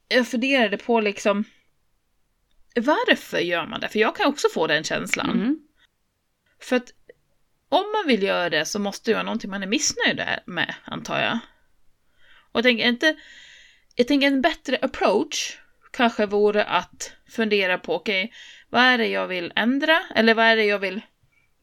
[0.09, 1.45] jag funderade på liksom
[2.77, 3.89] varför gör man det?
[3.89, 5.31] För jag kan också få den känslan.
[5.31, 5.59] Mm.
[6.61, 6.93] För att
[7.69, 11.21] om man vill göra det så måste det vara någonting man är missnöjd med, antar
[11.21, 11.39] jag.
[12.53, 13.17] Och jag tänker inte,
[13.95, 15.59] jag tänker en bättre approach
[15.91, 18.33] kanske vore att fundera på, okej,
[18.69, 20.03] vad är det jag vill ändra?
[20.15, 21.01] Eller vad är det jag vill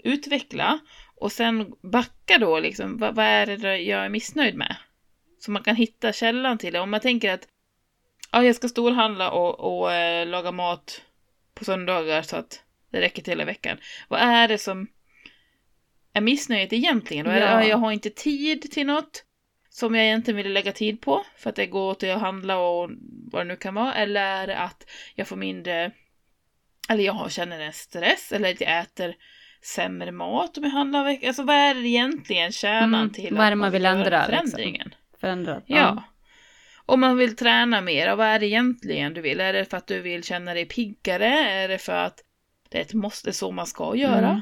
[0.04, 0.80] utveckla?
[1.16, 4.76] Och sen backa då liksom, vad, vad är det jag är missnöjd med?
[5.40, 6.80] Så man kan hitta källan till det.
[6.80, 7.48] Om man tänker att
[8.32, 11.02] ja, jag ska storhandla och, och äh, laga mat
[11.54, 12.65] på söndagar så att
[12.96, 13.78] det räcker till hela veckan.
[14.08, 14.88] Vad är det som
[16.14, 17.26] är missnöjet egentligen?
[17.26, 17.62] Då är det, Ja.
[17.62, 19.24] ja, jag har inte tid till något
[19.70, 22.90] som jag egentligen ville lägga tid på för att det går till att handla och
[23.32, 23.94] vad det nu kan vara.
[23.94, 25.92] Eller är det att jag får mindre,
[26.90, 29.16] eller jag har- känner en stress eller att jag äter
[29.62, 33.50] sämre mat om jag handlar Alltså vad är det egentligen kärnan Mm, till vad är
[33.50, 34.48] det man vill ändra, liksom?
[34.52, 34.96] förändringen?
[35.22, 35.64] Förändrat.
[35.68, 36.04] Ja.
[36.88, 39.40] Om man vill träna mer, och vad är det egentligen du vill?
[39.40, 41.28] Är det för att du vill känna dig piggare?
[41.28, 42.20] Är det för att
[42.70, 44.30] det är ett måste, så man ska göra?
[44.30, 44.42] Mm.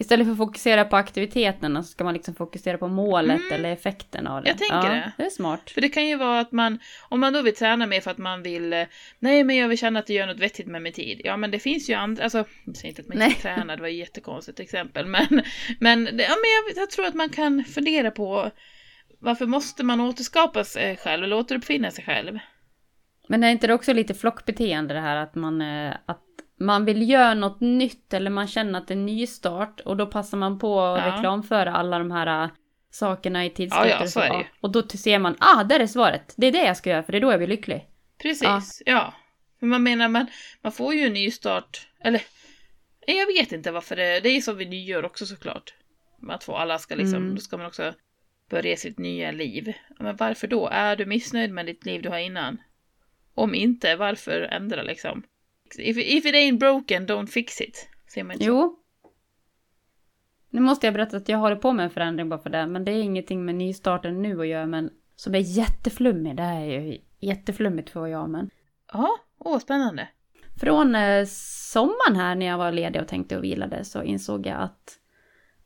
[0.00, 3.52] Istället för att fokusera på aktiviteterna så ska man liksom fokusera på målet Mm.
[3.52, 4.48] eller effekten av det.
[4.48, 5.12] Jag tänker ja, det.
[5.16, 5.70] Det är smart.
[5.70, 6.78] För det kan ju vara att man,
[7.08, 8.86] om man då vill träna mer för att man vill,
[9.18, 11.20] nej men jag vill känna att jag gör något vettigt med min tid.
[11.24, 13.82] Ja men det finns ju andra, alltså, jag säger inte att man inte tränar, det
[13.82, 15.06] var ett jättekonstigt exempel.
[15.06, 15.42] Men,
[15.80, 18.50] men, ja, men jag, jag tror att man kan fundera på
[19.20, 22.38] varför måste man återskapa sig själv eller återuppfinna sig själv?
[23.28, 26.22] Men är inte det också lite flockbeteende det här att man, eh, att
[26.58, 29.96] man vill göra något nytt eller man känner att det är en ny start och
[29.96, 31.12] då passar man på att Ja.
[31.16, 32.50] reklamföra alla de här eh,
[32.90, 33.88] sakerna i tidskrifter.
[33.88, 34.46] Ja, ja, så är det.
[34.60, 36.34] Och då ser man, ah, där är svaret.
[36.36, 37.86] Det är det jag ska göra, för det är då jag blir lycklig.
[38.22, 39.14] Precis, ja.
[39.58, 40.26] Men man menar, man,
[40.62, 41.88] man får ju en ny start.
[42.00, 42.22] Eller,
[43.06, 45.74] jag vet inte varför det Det är som vid nyår också såklart.
[46.28, 47.34] Att få alla ska liksom, Mm.
[47.34, 47.94] då ska man också
[48.50, 49.72] börja sitt nya liv.
[49.98, 50.68] Men varför då?
[50.72, 52.58] Är du missnöjd med ditt liv du har innan?
[53.34, 55.22] Om inte, varför ändra liksom?
[55.78, 57.88] If, if it ain't broken, don't fix it.
[58.06, 58.44] Säger man inte?
[58.44, 58.78] Jo.
[60.50, 62.66] Nu måste jag berätta att jag håller på med en förändring bara för det.
[62.66, 64.66] Men det är ingenting med nystarten nu att göra.
[64.66, 66.36] Men som är jätteflummig.
[66.36, 68.30] Det här är ju jätteflummigt för jag.
[68.30, 68.50] Men
[68.92, 70.08] Ja, åh vad spännande.
[70.60, 71.24] från eh,
[71.72, 74.98] sommaren här när jag var ledig och tänkte och vilade så insåg jag att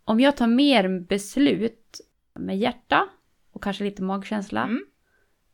[0.05, 2.01] om jag tar mer beslut
[2.35, 3.09] med hjärta
[3.53, 4.85] och kanske lite magkänsla Mm.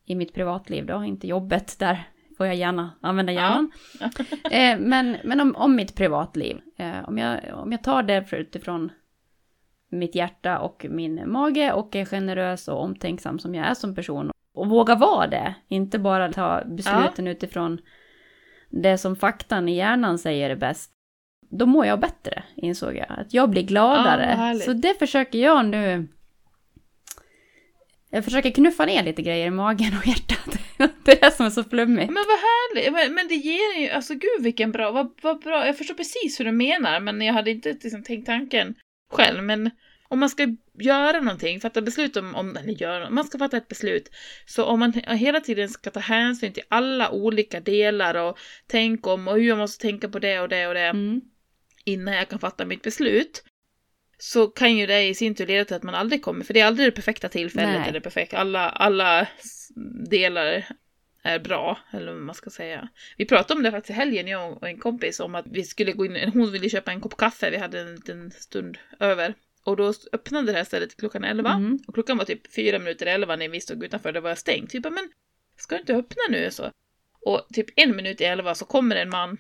[0.05, 3.71] i mitt privatliv då, inte jobbet, där får jag gärna använda hjärnan.
[4.01, 4.07] Ja.
[4.51, 8.93] eh, men men om, om mitt privatliv, eh, om, jag, om jag tar det utifrån
[9.91, 14.31] mitt hjärta och min mage och är generös och omtänksam som jag är som person
[14.55, 17.81] och våga vara det, inte bara ta besluten utifrån
[18.71, 20.91] det som faktan i hjärnan säger är bäst.
[21.51, 23.07] Då mår jag bättre, insåg jag.
[23.09, 24.23] Att jag blir Ja, gladare.
[24.23, 24.65] härligt.
[24.65, 26.09] så det försöker jag nu
[28.11, 30.59] jag försöker knuffa ner lite grejer i magen och hjärtat.
[31.05, 32.13] Det är det som är så flummigt.
[32.13, 32.93] Men vad härligt!
[32.93, 36.41] Men, men det ger ju, alltså gud vilken bra, vad, vad bra, jag förstår precis
[36.41, 38.75] hur du menar men jag hade inte liksom tänkt tanken
[39.13, 39.71] själv men
[40.09, 43.57] om man ska göra någonting, fatta beslut om, om eller göra, om man ska fatta
[43.57, 44.11] ett beslut,
[44.47, 49.29] så om man hela tiden ska ta hänsyn till alla olika delar och tänka om
[49.29, 51.21] och hur jag måste tänka på det och det och det Mm.
[51.85, 53.45] innan jag kan fatta mitt beslut,
[54.19, 56.61] så kan ju det i sin tur leda till att man aldrig kommer, för det
[56.61, 57.89] är aldrig det perfekta tillfället Nej.
[57.89, 59.29] eller perfekt, alla, alla
[60.11, 60.65] delar
[61.23, 62.89] är bra, eller vad man ska säga.
[63.17, 65.93] Vi pratade om det faktiskt i helgen, jag och en kompis, om att vi skulle
[65.93, 69.35] gå in, hon ville köpa en kopp kaffe, vi hade en liten stund över.
[69.65, 71.51] Och då öppnade det här stället klockan 11.
[71.51, 71.79] Mm.
[71.87, 74.75] Och klockan var typ fyra minuter i elva när vi stod utanför, det var stängt.
[74.75, 75.09] Vi bara, men
[75.57, 76.51] ska du inte öppna nu?
[76.51, 76.71] Så.
[77.21, 79.39] Och typ en minut i elva så kommer en man.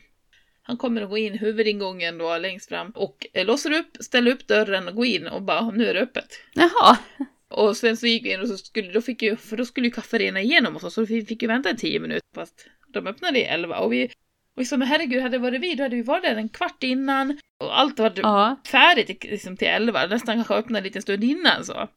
[0.68, 4.46] Han kommer att gå in huvudingången då längst fram och eh, låser upp, ställer upp
[4.46, 6.40] dörren och går in och bara, nu är det öppet.
[6.54, 6.98] Jaha.
[7.50, 9.86] Och sen så gick vi in och så skulle, då fick ju, för då skulle
[9.86, 13.06] ju kaffe rinna igenom oss så vi fick ju vänta i tio minuter fast de
[13.06, 15.82] öppnade i elva och vi, och vi sa men herregud hade det varit vi då
[15.82, 18.56] hade vi varit där en kvart innan och allt var Ja.
[18.66, 21.88] färdigt liksom till elva, nästan kanske öppnade en liten stund innan så.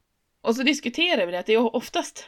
[0.41, 2.27] Och så diskuterar vi det att det är oftast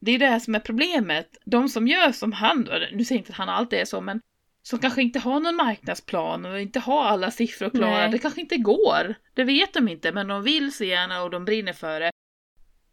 [0.00, 1.36] det är det här som är problemet.
[1.44, 4.20] De som gör som han, nu säger jag inte att han alltid är så, men
[4.66, 7.90] som kanske inte har någon marknadsplan och inte har alla siffror klara.
[7.90, 8.10] Nej.
[8.10, 9.14] Det kanske inte går.
[9.34, 12.10] Det vet de inte, men de vill så gärna och de brinner för det.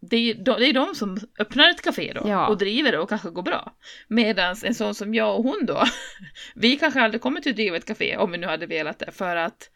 [0.10, 2.48] Det är, de, det är de som öppnar ett café då Ja.
[2.48, 3.76] och driver det och kanske går bra.
[4.08, 5.84] Medan en sån som jag och hon då,
[6.56, 9.12] vi kanske aldrig kommer till att driva ett café om vi nu hade velat det
[9.12, 9.70] för att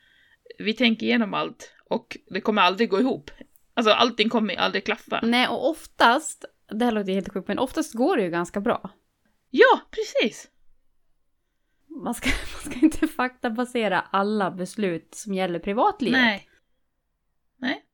[0.59, 3.31] vi tänker igenom allt och det kommer aldrig gå ihop.
[3.73, 5.19] Alltså allting kommer aldrig klaffa.
[5.23, 8.89] Nej, och oftast, det här låter helt sjukt, men oftast går det ju ganska bra.
[9.49, 10.49] Ja, precis!
[11.95, 12.29] Man ska,
[12.63, 16.21] man ska inte faktabasera alla beslut som gäller privatlivet.
[16.21, 16.49] Nej.
[17.57, 17.85] Nej.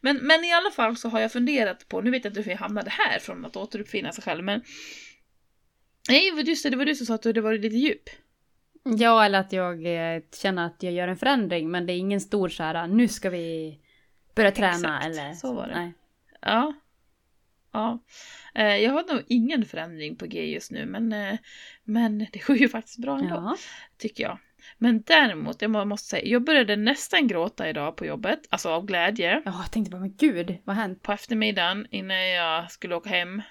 [0.00, 2.50] Men, men i alla fall så har jag funderat på, nu vet jag inte hur
[2.50, 4.62] jag hamnade här från att återuppfinna sig själv, men
[6.08, 8.10] Nej, just det, det var du som sa att du hade varit lite djup.
[8.84, 12.20] Ja, eller att jag eh, känner att jag gör en förändring, men det är ingen
[12.20, 13.78] stor så här, nu ska vi
[14.34, 15.32] börja träna Exakt, eller...
[15.32, 15.74] så var det.
[15.74, 15.92] Nej.
[16.40, 16.74] Ja.
[17.72, 17.98] Ja.
[18.54, 21.38] Eh, Jag har nog ingen förändring på G just nu, men, eh,
[21.84, 23.56] men det går ju faktiskt bra ändå, Ja.
[23.98, 24.38] tycker jag.
[24.78, 28.86] Men däremot, jag må- måste säga, jag började nästan gråta idag på jobbet, alltså av
[28.86, 29.42] glädje.
[29.44, 31.02] ja, jag tänkte bara, men gud, vad hänt?
[31.02, 33.42] på eftermiddagen innan jag skulle åka hem.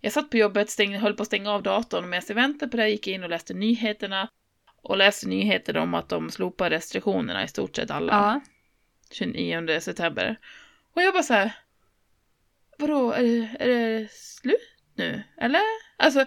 [0.00, 2.70] Jag satt på jobbet, stäng, höll på att stänga av datorn och medan jag väntade
[2.70, 4.28] på det gick in och läste nyheterna.
[4.82, 8.12] Och läste nyheter om att de slopar restriktionerna i stort sett alla.
[8.12, 8.40] Ja.
[9.10, 10.36] 29 september.
[10.94, 11.52] Och jag bara så här.
[12.82, 15.22] Vadå, är det, är det slut nu?
[15.40, 15.60] Eller?
[15.96, 16.18] Alltså,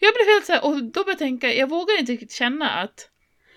[0.00, 2.70] jag blev helt så här, och då började jag tänka, jag vågar inte riktigt känna
[2.70, 3.10] att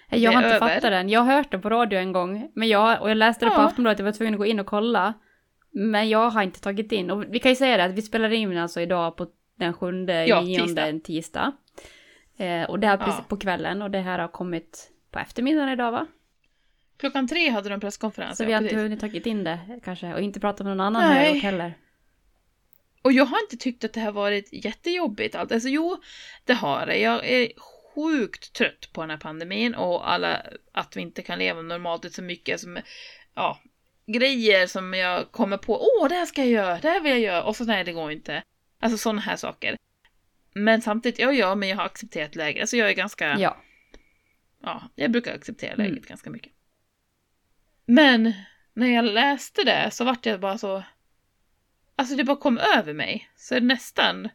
[0.10, 0.60] Jag Det har inte över.
[0.68, 1.10] fattat den.
[1.10, 3.62] Jag har hört det på radio en gång, men jag, och jag läste det på
[3.62, 3.66] Ja.
[3.68, 5.14] Aftonbladet, jag var tvungen att gå in och kolla.
[5.72, 8.30] Men jag har inte tagit in, och vi kan ju säga det att vi spelar
[8.34, 9.28] in alltså idag på
[9.60, 11.00] den sjunde, Ja, nionde, tisdag.
[11.04, 11.52] tisdag.
[12.38, 13.26] Eh, och det här Ja.
[13.28, 16.08] på kvällen, och det här har kommit på eftermiddagen idag va?
[17.00, 18.38] klockan tre hade de presskonferens.
[18.38, 21.10] Så vi har inte hunnit tagit in det kanske, och inte pratat med någon annan
[21.14, 21.34] Nej.
[21.34, 21.74] här heller.
[23.08, 25.36] Och jag har inte tyckt att det har varit jättejobbigt.
[25.36, 25.52] Allt.
[25.52, 26.02] Alltså jo,
[26.46, 26.98] det har det.
[26.98, 27.52] Jag är
[27.96, 30.42] sjukt trött på den här pandemin och alla,
[30.72, 32.02] att vi inte kan leva normalt.
[32.02, 32.80] Det är så mycket som,
[33.36, 33.62] ja,
[34.08, 35.82] grejer som jag kommer på.
[35.82, 37.44] Åh, det här ska jag göra, det här vill jag göra.
[37.44, 38.44] Och så nej, det går inte.
[38.80, 39.78] Alltså sådana här saker.
[40.54, 42.62] Men samtidigt, ja, ja, men jag har accepterat läget.
[42.62, 43.58] Alltså jag är ganska, ja,
[44.64, 44.84] Ja.
[44.96, 46.04] jag brukar acceptera läget Mm.
[46.08, 46.54] ganska mycket.
[47.86, 48.34] Men
[48.74, 50.84] när jag läste det så vart jag bara så...
[51.98, 53.30] Alltså det bara kom över mig.
[53.36, 54.30] Så nästan...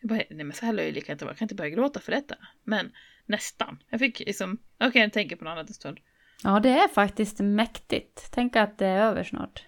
[0.00, 1.32] Jag bara, nej men så här löjlig kan jag inte vara.
[1.32, 2.34] Jag kan inte börja gråta för detta.
[2.64, 2.92] Men
[3.26, 3.82] nästan.
[3.90, 4.58] Jag fick liksom...
[4.76, 5.98] Okej, okay, jag tänker på något annat en stund.
[6.42, 8.28] Ja, det är faktiskt mäktigt.
[8.32, 9.64] Tänk att det är över snart.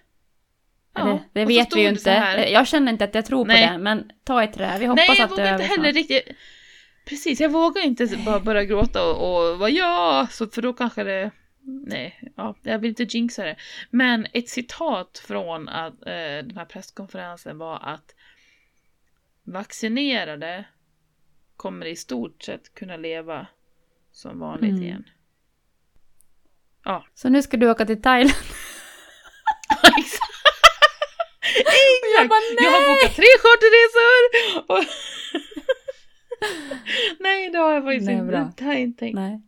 [0.93, 2.09] Ja, det det vet vi ju inte.
[2.51, 3.67] Jag känner inte att jag tror Nej.
[3.67, 4.77] på det, men ta i trä.
[4.79, 5.95] Vi hoppas Nej, jag att det är vågar över inte heller snart.
[5.95, 6.37] riktigt...
[7.05, 11.03] Precis, jag vågar inte bara börja gråta och, och vara ja, så för då kanske
[11.03, 11.31] det...
[11.69, 13.55] Nej, ja, jag vill inte jinxa det.
[13.89, 18.15] Men ett citat från att, eh, den här presskonferensen var att
[19.43, 20.65] vaccinerade
[21.57, 23.47] kommer i stort sett kunna leva
[24.11, 24.83] som vanligt Mm.
[24.83, 25.09] igen.
[27.13, 28.33] Så nu ska du åka till Thailand.
[29.83, 30.33] Exakt!
[32.17, 34.21] Jag bara, Jag har bokat tre charterresor!
[34.67, 34.83] Och...
[37.19, 38.51] Nej, det har jag faktiskt Nej, inte.
[38.57, 39.15] Det har jag inte tänkt.
[39.15, 39.41] Nej.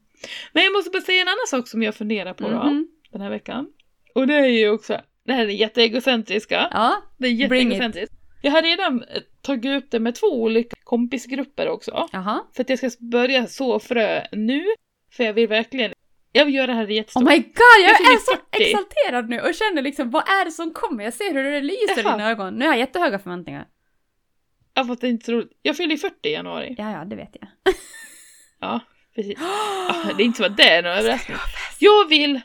[0.54, 2.88] Men jag måste bara säga en annan sak som jag funderar på då, Mhm.
[3.12, 3.68] den här veckan.
[4.16, 6.68] Och det är ju också, det här är jätteegocentriska.
[6.72, 8.16] Ja, Det är jätteegocentriskt.
[8.42, 12.08] Jag har redan eh, tagit upp det med två olika kompisgrupper också.
[12.12, 12.44] jaha.
[12.56, 14.66] För att jag ska börja så frö nu.
[15.12, 15.94] För jag vill verkligen,
[16.32, 17.24] jag vill göra det här jättestort.
[17.24, 18.64] Oh my god, jag, Jag är så 40.
[18.64, 21.04] exalterad nu och känner liksom vad är det som kommer?
[21.04, 22.18] Jag ser hur det lyser i Jaha.
[22.18, 22.56] dina ögon.
[22.56, 23.68] Nu har jag jättehöga förväntningar.
[24.74, 25.52] Ja, fast det är inte så roligt.
[25.62, 26.76] Jag fyller ju 40 i januari.
[26.78, 27.74] Ja, ja, det vet jag.
[28.60, 28.80] Ja,
[29.16, 29.38] precis.
[29.40, 31.38] Ja, det är inte så att det är någon överraskning.
[31.80, 32.42] Jag vill...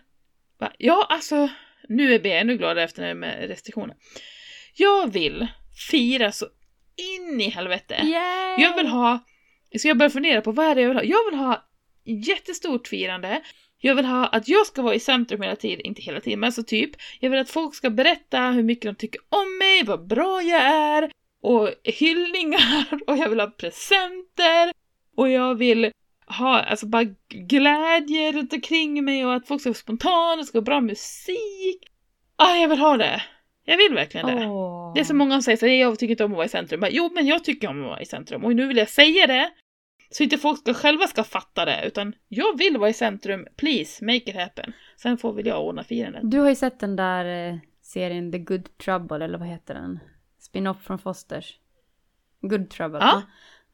[0.59, 0.73] Va?
[0.79, 1.49] Ja, alltså...
[1.89, 3.97] Nu är jag ännu gladare efter det här med restriktioner.
[4.75, 5.47] Jag vill
[5.91, 6.47] fira så
[6.97, 7.95] in i helvete.
[7.95, 8.63] Yay!
[8.63, 9.25] Jag vill ha...
[9.79, 11.05] Så jag börjar fundera på vad är det jag vill ha?
[11.05, 11.65] Jag vill ha
[12.05, 13.41] jättestort firande.
[13.79, 16.49] Jag vill ha att jag ska vara i centrum hela tiden, inte hela tiden, men
[16.49, 16.91] alltså typ.
[17.21, 20.63] Jag vill att folk ska berätta hur mycket de tycker om mig, vad bra jag
[20.63, 21.11] är,
[21.43, 24.73] och hyllningar, och jag vill ha presenter,
[25.17, 25.91] och jag vill
[26.27, 30.59] ha alltså bara glädje runt omkring mig och att folk ska vara spontana, det ska
[30.59, 31.91] vara bra musik.
[32.37, 33.23] Ah, jag vill ha det.
[33.65, 34.47] Jag vill verkligen det.
[34.47, 34.95] Åh.
[34.95, 36.49] Det är så många som säger så här, jag tycker inte om att vara i
[36.49, 36.81] centrum.
[36.81, 39.27] Bara, jo, men jag tycker om att vara i centrum och nu vill jag säga
[39.27, 39.51] det.
[40.11, 43.47] Så inte folk ska själva ska fatta det, utan jag vill vara i centrum.
[43.57, 44.73] Please, make it happen.
[44.97, 46.31] Sen får väl jag ordna firandet.
[46.31, 49.99] Du har ju sett den där eh, serien The Good Trouble, eller vad heter den?
[50.39, 51.59] Spin-off från Fosters.
[52.41, 52.99] Good Trouble.
[52.99, 53.23] Ja,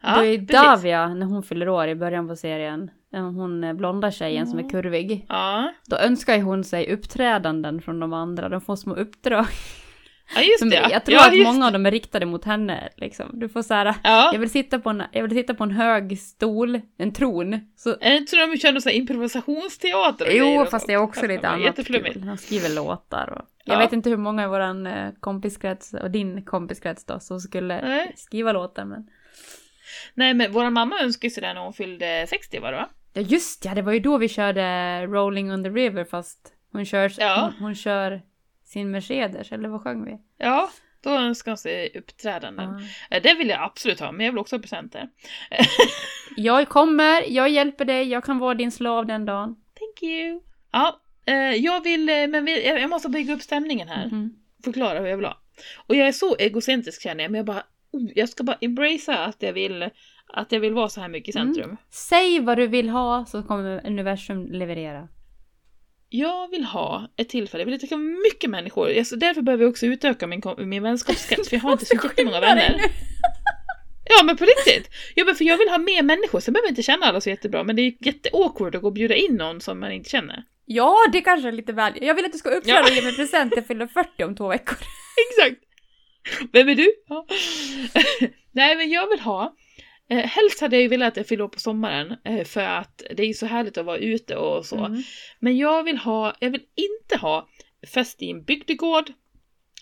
[0.02, 0.38] Ja, det är.
[0.38, 2.90] Davia, när hon fyller år i början på serien.
[3.14, 4.68] eh, Hon eh, blonda tjejen som är Ja.
[4.68, 5.26] kurvig.
[5.28, 8.48] Ja, Då önskar ju hon sig uppträdanden från de andra.
[8.48, 9.46] De får små uppdrag.
[10.34, 10.86] ja just Som, det.
[10.90, 12.88] jag tror ja, att många av dem är riktade mot henne.
[12.96, 13.26] Liksom.
[13.40, 14.30] Du får så här, Ja.
[14.32, 17.60] jag, vill sitta på en, jag vill sitta på en hög stol, en tron.
[17.76, 20.96] Så, Jag tror de kör någon sån här improvisationsteater och jo, och fast det är
[21.02, 22.22] också lite annat kul.
[22.26, 23.30] Han skriver låtar.
[23.32, 23.78] Och, jag Ja.
[23.78, 28.12] vet inte hur många i våran eh, kompiskrets och din kompiskrets då som skulle Nej.
[28.16, 28.84] skriva låtar.
[28.84, 29.06] Men...
[30.14, 32.88] Nej, men vår mamma önskade sig det när hon fyllde 60 var det va?
[33.12, 34.62] Ja just ja, det var ju då vi körde
[35.06, 37.40] Rolling on the River fast hon kör, Ja.
[37.58, 38.22] hon, hon kör
[38.64, 40.18] sin Mercedes, eller vad sjöng vi?
[40.38, 40.70] Ja,
[41.02, 42.88] då önskade hon sig uppträdanden.
[43.10, 43.16] Ja.
[43.16, 45.08] Eh, Det vill jag absolut ha, men jag vill också ha presenter.
[46.36, 49.56] Jag kommer, jag hjälper dig, jag kan vara din slav den dagen.
[49.78, 50.40] Thank you.
[50.72, 54.06] Ja, eh, jag vill, eh, men jag måste bygga upp stämningen här.
[54.06, 54.34] Mhm.
[54.64, 55.40] Förklara hur jag vill ha.
[55.86, 57.62] Och jag är så egocentrisk känner jag, men jag bara,
[58.14, 59.90] jag ska bara embracea att jag vill,
[60.26, 61.54] att jag vill vara så här mycket i Mm.
[61.54, 61.76] centrum.
[61.90, 65.08] Säg vad du vill ha så kommer universum leverera.
[66.08, 68.90] Jag vill ha ett tillfälle, jag vill träffa mycket människor.
[68.90, 71.94] Jag- Så därför behöver jag också utöka min, min vänskapskrets, för jag har inte så
[72.04, 72.80] jättemånga vänner.
[74.18, 74.90] Ja men på riktigt!
[75.14, 77.30] Ja men för jag vill ha mer människor, sen behöver jag inte känna alla så
[77.30, 80.44] jättebra, men det är jätteawkward att gå och bjuda in någon som man inte känner.
[80.64, 81.92] Ja, det kanske är lite väl.
[82.00, 82.84] Jag vill att du ska uppträda Ja.
[82.84, 83.52] och ge mig present.
[83.56, 84.76] Jag fyller 40 om två veckor.
[85.30, 85.62] Exakt!
[86.52, 86.94] Vem är du?
[87.08, 87.26] Ja.
[88.52, 89.54] Nej men jag vill ha,
[90.10, 93.02] eh, helst hade jag ju velat att jag fyller år på sommaren, eh, för att
[93.16, 94.84] det är ju så härligt att vara ute och så.
[94.84, 95.02] Mm.
[95.38, 97.48] Men jag vill ha, jag vill inte ha
[97.94, 99.12] fest i en bygdegård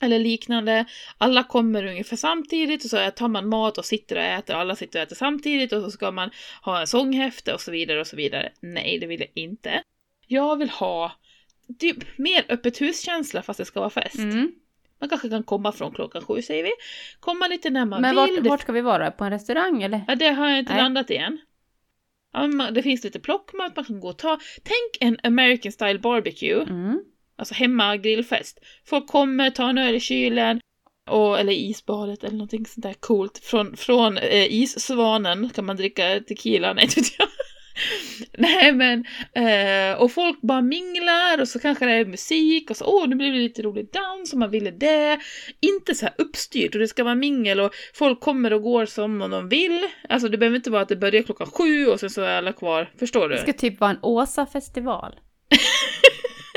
[0.01, 0.85] eller liknande.
[1.19, 4.77] Alla kommer ungefär samtidigt och så tar man mat och sitter och äter och alla
[4.77, 6.31] sitter och äter samtidigt och så ska man
[6.63, 8.53] ha en sånghäfte och så vidare och så vidare.
[8.61, 9.83] Nej, det vill jag inte.
[10.27, 11.13] Jag vill ha
[11.79, 14.19] typ mer öppet huskänsla fast det ska vara fest.
[14.19, 14.53] Mm.
[15.01, 16.71] Man kanske kan komma från klockan sju säger vi.
[17.21, 18.17] Komma lite när man Men vill.
[18.17, 19.11] vart, Det- vart ska vi vara?
[19.11, 20.05] På en restaurang eller?
[20.09, 20.83] Ja, det har jag inte Nej.
[20.83, 21.39] landat igen.
[22.33, 24.39] Ja, men det finns lite plockmat man kan gå och ta.
[24.63, 26.63] Tänk en American style barbecue.
[26.63, 27.01] Mm.
[27.37, 28.59] Alltså hemma grillfest.
[28.87, 30.61] Folk kommer, tar en öl i kylen.
[31.11, 33.39] Och, eller isbadet eller någonting sånt där coolt.
[33.39, 36.73] Från, från eh, issvanen kan man dricka tequila.
[36.75, 37.29] Nej, inte vet jag.
[38.39, 42.85] Nej men, eh, och folk bara minglar och så kanske det är musik och så
[42.85, 45.19] åh nu blir det lite rolig dans och man ville det.
[45.61, 49.19] Inte så här uppstyrt och det ska vara mingel och folk kommer och går som
[49.19, 49.81] de vill.
[50.09, 52.53] Alltså det behöver inte vara att det börjar klockan sju och sen så är alla
[52.53, 52.91] kvar.
[52.99, 53.35] Förstår du?
[53.35, 55.15] Det ska typ vara en Åsa-festival.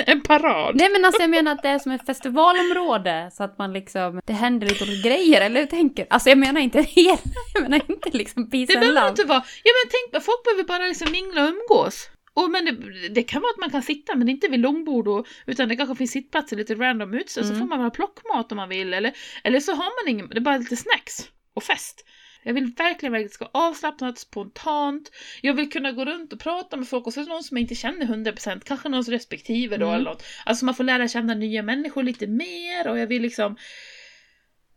[0.07, 0.75] En parad.
[0.75, 4.21] Nej men alltså jag menar att det är som ett festivalområde så att man liksom,
[4.25, 7.17] det händer lite grejer eller hur tänker Alltså jag menar inte hela,
[7.53, 9.43] jag menar inte liksom Det peace and behöver inte vara...
[9.63, 12.09] Ja men tänk, folk behöver bara liksom mingla och umgås.
[12.33, 12.71] Och, men det,
[13.09, 15.95] det kan vara att man kan sitta men inte vid långbord och, utan det kanske
[15.95, 17.59] finns sittplatser lite random så Mm.
[17.59, 20.41] får man ha plockmat om man vill eller, eller så har man ingen, det är
[20.41, 21.17] bara lite snacks
[21.55, 22.05] och fest.
[22.43, 25.11] Jag vill verkligen, verkligen ska avslappnat, spontant.
[25.41, 27.57] Jag vill kunna gå runt och prata med folk och så är det någon som
[27.57, 29.95] jag inte känner 100%, kanske någons respektive då Mm.
[29.95, 30.23] eller något.
[30.45, 33.57] Alltså man får lära känna nya människor lite mer och jag vill liksom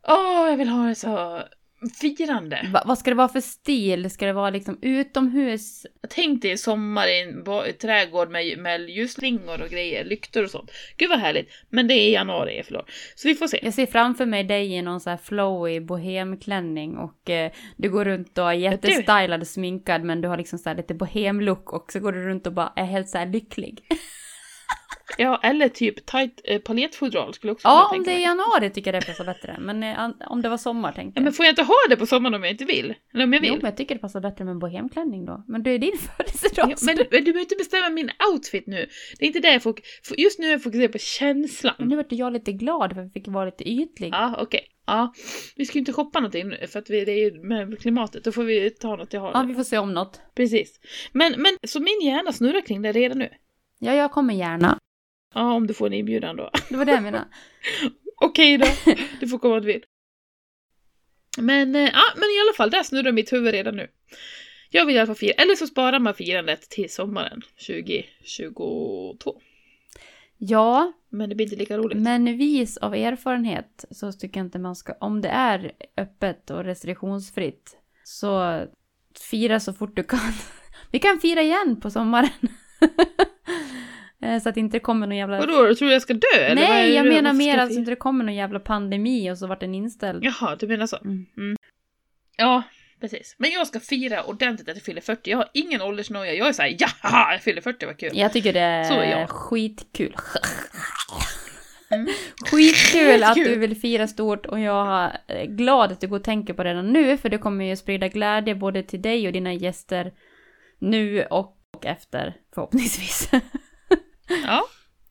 [0.08, 1.42] Åh, jag vill ha det så
[1.90, 2.66] firande.
[2.72, 4.10] Va, vad ska det vara för stil?
[4.10, 5.86] Ska det vara liksom utomhus?
[6.08, 10.50] Tänk dig en sommar i en ba- trädgård med, med ljusslingor och grejer, lyktor och
[10.50, 10.70] sånt.
[10.96, 11.48] Gud vad härligt.
[11.70, 12.90] Men det är i januari, förlåt.
[13.14, 13.58] Så vi får se.
[13.62, 18.04] Jag ser framför mig dig i någon så här flowy bohemklänning och eh, du går
[18.04, 21.92] runt och är jättestylad och sminkad men du har liksom så här lite bohemlook och
[21.92, 23.84] så går du runt och bara är helt så lycklig.
[25.18, 29.02] Ja, eller typ tight eh, skulle jag också Ja, om det är januari tycker jag
[29.02, 29.56] det passar bättre.
[29.60, 31.24] Men eh, om det var sommar tänkte Ja, jag.
[31.24, 32.94] men får jag inte ha det på sommaren om jag inte vill?
[33.14, 33.50] Eller om jag vill?
[33.50, 35.44] Jo, men jag tycker det passar bättre med en bohemklänning då.
[35.48, 36.70] Men det är din födelsedag.
[36.70, 38.86] Ja, men, du behöver inte bestämma min outfit nu.
[39.18, 39.74] Det är inte det jag för
[40.16, 41.74] Just nu är jag fokuserad på känslan.
[41.78, 44.10] Men nu vart jag lite glad för att jag fick vara lite ytlig.
[44.12, 44.70] Ja, okej.
[44.86, 45.14] Ja,
[45.56, 48.24] vi ska ju inte shoppa någonting för att vi, det är ju med klimatet.
[48.24, 49.30] Då får vi ta något jag har.
[49.34, 50.20] Ja, vi får se om något.
[50.34, 50.80] Precis.
[51.12, 53.28] Men, men så min hjärna snurrar kring det redan nu.
[53.78, 54.78] Ja, jag kommer gärna.
[55.34, 56.50] Ja, om du får en inbjudan då.
[56.68, 57.24] Det var det jag menade.
[58.20, 58.66] Okej då,
[59.20, 59.84] du får komma om du vill.
[61.38, 63.88] Men, eh, ja, men i alla fall, där snurrar mitt huvud redan nu.
[64.70, 69.40] Jag vill i alla fall fira, eller så sparar man firandet till sommaren 2022.
[70.38, 71.98] Ja, Men det blir inte lika roligt.
[71.98, 76.64] men vis av erfarenhet så tycker jag inte man ska, om det är öppet och
[76.64, 78.62] restriktionsfritt, så
[79.30, 80.20] fira så fort du kan.
[80.90, 82.30] Vi kan fira igen på sommaren.
[84.24, 85.38] Eh, så att det inte kommer någon jävla...
[85.38, 86.26] Vadå, du tror jag ska dö?
[86.38, 87.80] eller är Nej, jag det- menar mer jag att det fira?
[87.80, 90.24] inte kommer någon jävla pandemi och så vart den inställd.
[90.24, 90.96] Jaha, du menar så.
[90.96, 91.56] Mm.
[92.36, 92.62] Ja,
[93.00, 93.34] precis.
[93.38, 95.30] Men jag ska fira ordentligt att jag fyller 40.
[95.30, 96.34] Jag har ingen åldersnoja.
[96.34, 98.10] Jag är såhär, jaha, jag fyller 40, vad kul.
[98.14, 99.30] Jag tycker det Så är är jag.
[99.30, 100.16] skitkul.
[101.90, 102.08] Mm.
[102.50, 106.54] Skitkul att du vill fira stort och jag är glad att du går och tänker
[106.54, 109.52] på det redan nu för det kommer ju sprida glädje både till dig och dina
[109.52, 110.12] gäster
[110.78, 113.30] nu och efter förhoppningsvis.
[114.28, 114.62] Ja,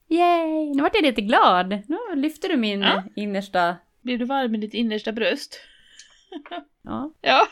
[0.09, 0.73] Yay!
[0.75, 1.69] Nu vart jag lite glad.
[1.87, 3.03] Nu lyfter du min Ja.
[3.15, 3.75] innersta...
[4.01, 5.61] blir du varm i ditt innersta bröst?
[6.83, 7.13] Ja.
[7.21, 7.47] Ja.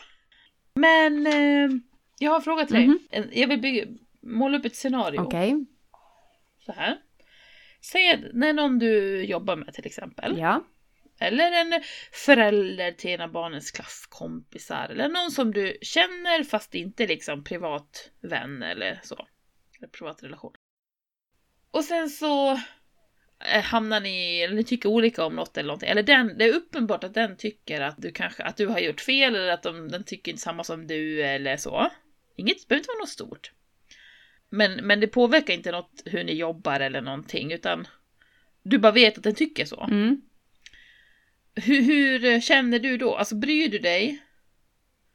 [0.74, 1.70] Men eh,
[2.18, 2.90] jag har en fråga till dig.
[3.10, 3.86] En- Jag vill bygga,
[4.22, 5.20] måla upp ett scenario.
[5.20, 5.66] Okej.
[6.66, 6.98] Så här.
[7.92, 10.38] Säg när någon du jobbar med till exempel.
[10.38, 10.64] Ja.
[11.20, 14.88] Eller en förälder till en av barnens klasskompisar.
[14.90, 19.26] Eller någon som du känner fast inte liksom privat vän eller så.
[19.78, 20.52] Eller privat relation.
[21.72, 22.52] Och sen så
[23.44, 25.88] eh, hamnar ni, eller ni tycker olika om något eller någonting.
[25.88, 29.00] Eller den, det är uppenbart att den tycker att du kanske, att du har gjort
[29.00, 31.90] fel eller att de, den tycker inte samma som du eller så.
[32.36, 33.52] Inget, det behöver inte vara något stort.
[34.48, 37.86] Men, men det påverkar inte något hur ni jobbar eller någonting utan
[38.62, 39.80] du bara vet att den tycker så.
[39.90, 40.22] Mm.
[41.54, 43.16] Hur, hur känner du då?
[43.16, 44.22] Alltså bryr du dig?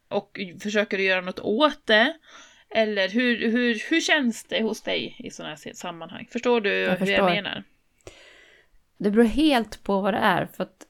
[0.08, 2.17] Och försöker du göra något åt det?
[2.69, 6.27] Eller hur, hur, hur känns det hos dig i sådana här sammanhang?
[6.32, 7.10] Förstår du hur förstår.
[7.10, 7.63] jag menar?
[8.97, 10.45] Det beror helt på vad det är.
[10.45, 10.88] För att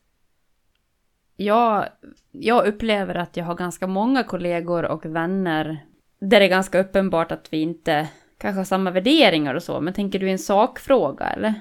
[1.35, 1.89] jag,
[2.31, 5.85] jag upplever att jag har ganska många kollegor och vänner
[6.19, 9.81] där det är ganska uppenbart att vi inte kanske har samma värderingar och så.
[9.81, 11.53] Men tänker du i en sakfråga eller?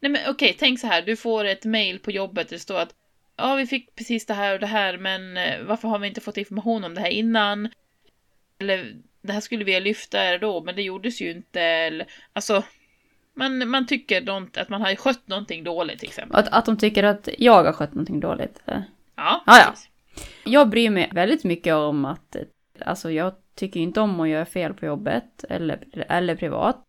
[0.00, 1.02] Nej men okej, tänk så här.
[1.02, 2.94] Du får ett mail på jobbet där det står att
[3.36, 6.20] ja, vi fick precis det här och det här, men eh, varför har vi inte
[6.20, 7.70] fått information om det här innan?
[8.58, 8.96] Eller
[9.28, 11.60] det här skulle vi ha lyft där då, men det gjordes ju inte.
[11.60, 12.62] Eller, alltså,
[13.34, 16.36] man, man tycker något, att man har skött någonting dåligt till exempel.
[16.36, 18.60] Att, att de tycker att jag har skött någonting dåligt.
[18.64, 18.82] Ja,
[19.16, 19.66] Ja, ja.
[19.70, 19.88] precis.
[20.44, 22.36] Jag bryr mig väldigt mycket om att,
[22.80, 26.84] alltså jag tycker inte om att göra fel på jobbet eller, eller privat.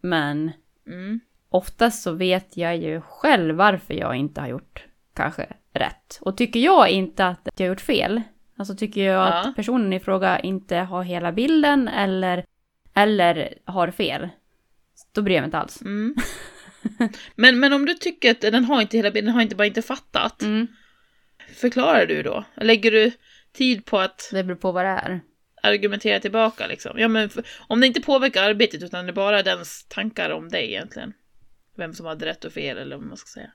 [0.00, 0.50] Men
[0.86, 1.20] Mm.
[1.48, 6.18] oftast så vet jag ju själv varför jag inte har gjort kanske rätt.
[6.20, 8.22] Och tycker jag inte att jag har gjort fel,
[8.60, 9.32] alltså tycker jag Ja.
[9.32, 12.44] att personen i fråga inte har hela bilden eller,
[12.94, 14.28] eller har fel,
[15.12, 15.82] då bryr jag mig inte alls.
[15.82, 16.14] Mm.
[17.34, 19.66] men, men om du tycker att den har inte hela bilden, den har inte bara
[19.66, 20.42] inte fattat.
[20.42, 20.66] Mm.
[21.54, 22.44] Förklarar du då?
[22.56, 23.12] Lägger du
[23.52, 25.20] tid på att Det beror på vad det är.
[25.62, 26.98] argumentera tillbaka liksom?
[26.98, 30.48] Ja men för, om det inte påverkar arbetet utan det är bara dens tankar om
[30.48, 31.12] dig egentligen.
[31.76, 33.50] Vem som hade rätt och fel eller vad man ska säga.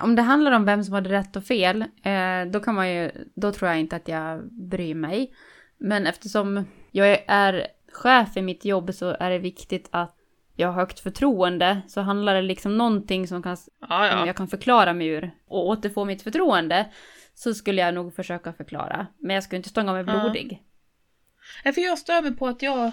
[0.00, 3.10] Om det handlar om vem som hade rätt och fel, eh, då kan man ju,
[3.34, 5.34] då tror jag inte att jag bryr mig.
[5.78, 10.16] Men eftersom jag är chef i mitt jobb så är det viktigt att
[10.56, 14.26] jag har högt förtroende så handlar det liksom någonting som kan, Ja, som ja.
[14.26, 16.86] jag kan förklara mig ur och återfå mitt förtroende
[17.34, 19.06] så skulle jag nog försöka förklara.
[19.18, 20.62] Men jag skulle inte stånga mig blodig.
[21.64, 22.92] Ja, för jag stör mig på att jag...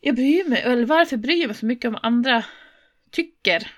[0.00, 2.44] Jag bryr mig, eller varför bryr jag mig så mycket om andra
[3.10, 3.70] tycker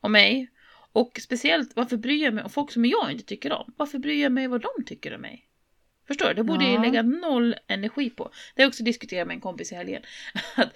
[0.00, 0.48] om mig?
[0.92, 3.72] Och speciellt, varför bryr jag mig om folk som jag inte tycker om?
[3.76, 5.48] Varför bryr jag mig vad de tycker om mig?
[6.06, 6.34] Förstår du?
[6.34, 6.82] Det borde jag Ja.
[6.82, 8.24] lägga noll energi på.
[8.24, 10.02] Det har jag också diskuterat med en kompis i helgen.
[10.56, 10.72] Att,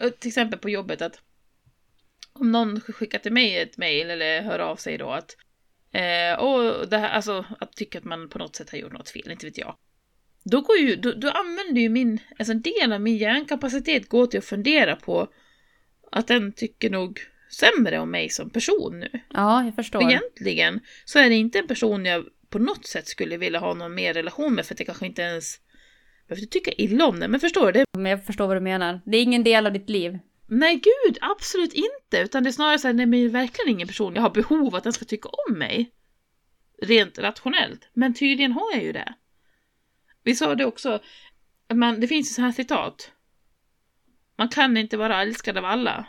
[0.00, 1.20] att till exempel på jobbet att
[2.32, 5.36] om någon skickar till mig ett mail eller hör av sig då att
[5.92, 9.10] eh, och det här, alltså att tycka att man på något sätt har gjort något
[9.10, 9.76] fel, inte vet jag.
[10.44, 14.26] Då, går ju, då, då använder ju min, alltså en del av min hjärnkapacitet går
[14.26, 15.28] till att fundera på
[16.12, 19.20] att den tycker nog sämre om mig som person nu.
[19.34, 20.00] Ja, jag förstår.
[20.00, 23.74] För egentligen så är det inte en person jag på något sätt skulle vilja ha
[23.74, 25.56] någon mer relation med för att jag kanske inte ens
[26.28, 27.30] behöver tycka illa om den.
[27.30, 27.72] Men förstår du?
[27.72, 29.00] Det, Men jag förstår vad du menar.
[29.04, 30.18] Det är ingen del av ditt liv.
[30.46, 32.18] nej gud, absolut inte.
[32.18, 34.30] Utan det är snarare så här, nej men det är verkligen ingen person jag har
[34.30, 35.90] behov av att den ska tycka om mig.
[36.82, 37.88] Rent rationellt.
[37.94, 39.14] Men tydligen har jag ju det.
[40.22, 41.00] Vi sa det också,
[41.74, 43.10] man, det finns ju så här citat.
[44.38, 46.06] Man kan inte vara älskad av alla.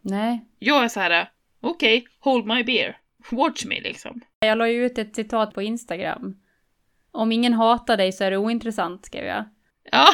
[0.00, 0.44] Nej.
[0.58, 1.30] Jag är så här,
[1.60, 2.96] okej, hold my beer.
[3.30, 4.20] Watch me liksom.
[4.40, 6.36] Jag la ju ut ett citat på Instagram.
[7.10, 9.44] Om ingen hatar dig så är du ointressant, skrev jag.
[9.92, 10.06] Ja,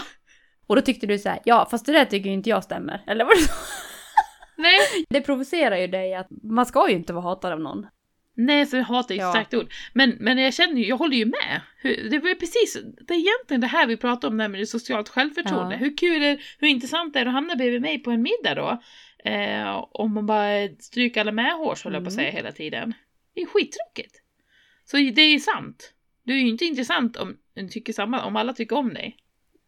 [0.67, 3.05] Och då tyckte du så här, ja fast det där tycker ju inte jag stämmer.
[3.07, 3.53] Eller vad det så?
[4.57, 4.79] nej.
[5.09, 7.87] Det provocerar ju dig att man ska ju inte vara hatad av någon.
[8.37, 9.31] Nej, så jag hatar ju ett Ja.
[9.31, 9.73] starkt ord.
[9.93, 11.61] Men, men jag känner ju, jag håller ju med.
[12.11, 12.77] Det var precis,
[13.09, 15.75] det är egentligen det här vi pratar om, det det socialt självförtroende.
[15.75, 15.79] Ja.
[15.79, 18.83] Hur kul är, hur intressant är det att hamna bredvid mig på en middag då?
[19.25, 22.25] Eh, om man bara stryker alla medhårs, höll jag på att Mm.
[22.25, 22.93] säga hela tiden.
[23.35, 24.23] Det är skittråkigt.
[24.85, 25.95] Så det är ju sant.
[26.23, 29.17] Du är ju inte intressant om, du tycker samma, om alla tycker om dig.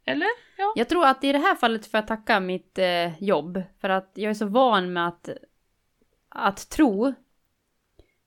[0.05, 0.29] Eller?
[0.59, 0.73] Ja.
[0.77, 3.63] Jag tror att i det här fallet får jag tacka mitt eh, jobb.
[3.81, 5.29] För att jag är så van med att,
[6.29, 7.15] att tro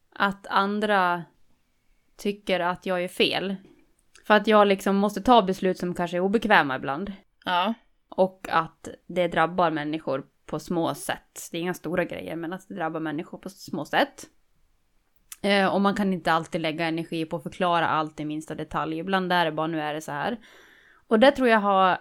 [0.09, 1.23] att andra
[2.17, 3.55] tycker att jag är fel.
[4.25, 7.13] För att jag liksom måste ta beslut som kanske är obekväma ibland.
[7.45, 7.73] Ja.
[8.09, 11.49] Och att det drabbar människor på små sätt.
[11.51, 14.29] Det är inga stora grejer, men att det drabbar människor på små sätt.
[15.41, 18.99] Eh, och man kan inte alltid lägga energi på att förklara allt i minsta detalj.
[18.99, 20.37] Ibland är det bara nu är det så här.
[21.07, 21.91] Och det tror jag har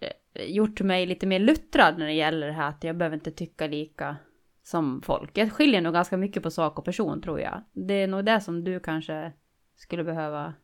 [0.00, 3.30] eh, gjort mig lite mer luttrad när det gäller det här att jag behöver inte
[3.30, 4.16] tycka lika
[4.62, 5.38] som folk.
[5.38, 7.62] Jag skiljer nog ganska mycket på sak och person tror jag.
[7.72, 9.32] Det är nog det som du kanske
[9.76, 10.54] skulle behöva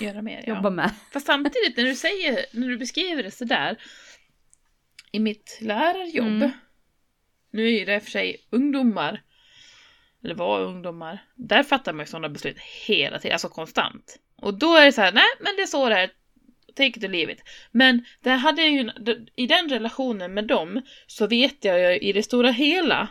[0.00, 0.54] Göra mer, ja.
[0.56, 0.90] jobba med.
[1.12, 3.76] Fast samtidigt när du säger, när du beskriver det sådär
[5.14, 6.26] i mitt lärarjobb.
[6.26, 6.50] Mm.
[7.50, 9.22] Nu är det för sig ungdomar,
[10.24, 14.18] eller var ungdomar, där fattar man ju sådana beslut hela tiden, alltså konstant.
[14.36, 16.10] Och då är det så här, nej men det är så det är,
[16.74, 17.42] take it or leave it.
[17.70, 18.90] Men det hade jag ju,
[19.36, 23.08] i den relationen med dem så vet jag ju i det stora hela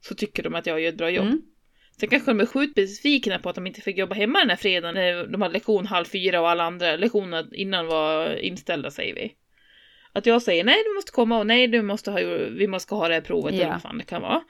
[0.00, 1.26] så tycker de att jag gör ett bra jobb.
[1.26, 1.42] Mm.
[2.00, 4.56] Sen kanske de är sjukt besvikna på att de inte fick jobba hemma den här
[4.56, 9.14] fredagen när de hade lektion halv fyra och alla andra lektioner innan var inställda säger
[9.14, 9.34] vi.
[10.18, 12.18] Att jag säger nej du måste komma och nej du måste ha,
[12.50, 13.70] vi måste ha det här provet eller Ja.
[13.70, 14.42] vad fan det kan vara.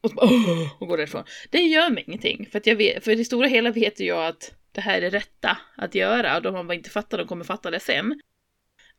[0.00, 1.24] Och så bara, "Åh", och går därifrån.
[1.50, 4.26] Det gör mig ingenting för att jag vet, för i det stora hela vet jag
[4.26, 7.26] att det här är det rätta att göra och de man bara inte fattar, de
[7.26, 8.20] kommer fatta det sen.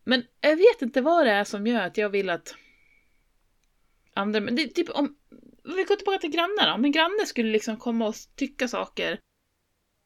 [0.04, 2.56] Men jag vet inte vad det är som gör att jag vill att
[4.14, 5.16] andra, men det typ om,
[5.64, 9.20] vi går tillbaka till grannarna, om en granne skulle liksom komma och tycka saker,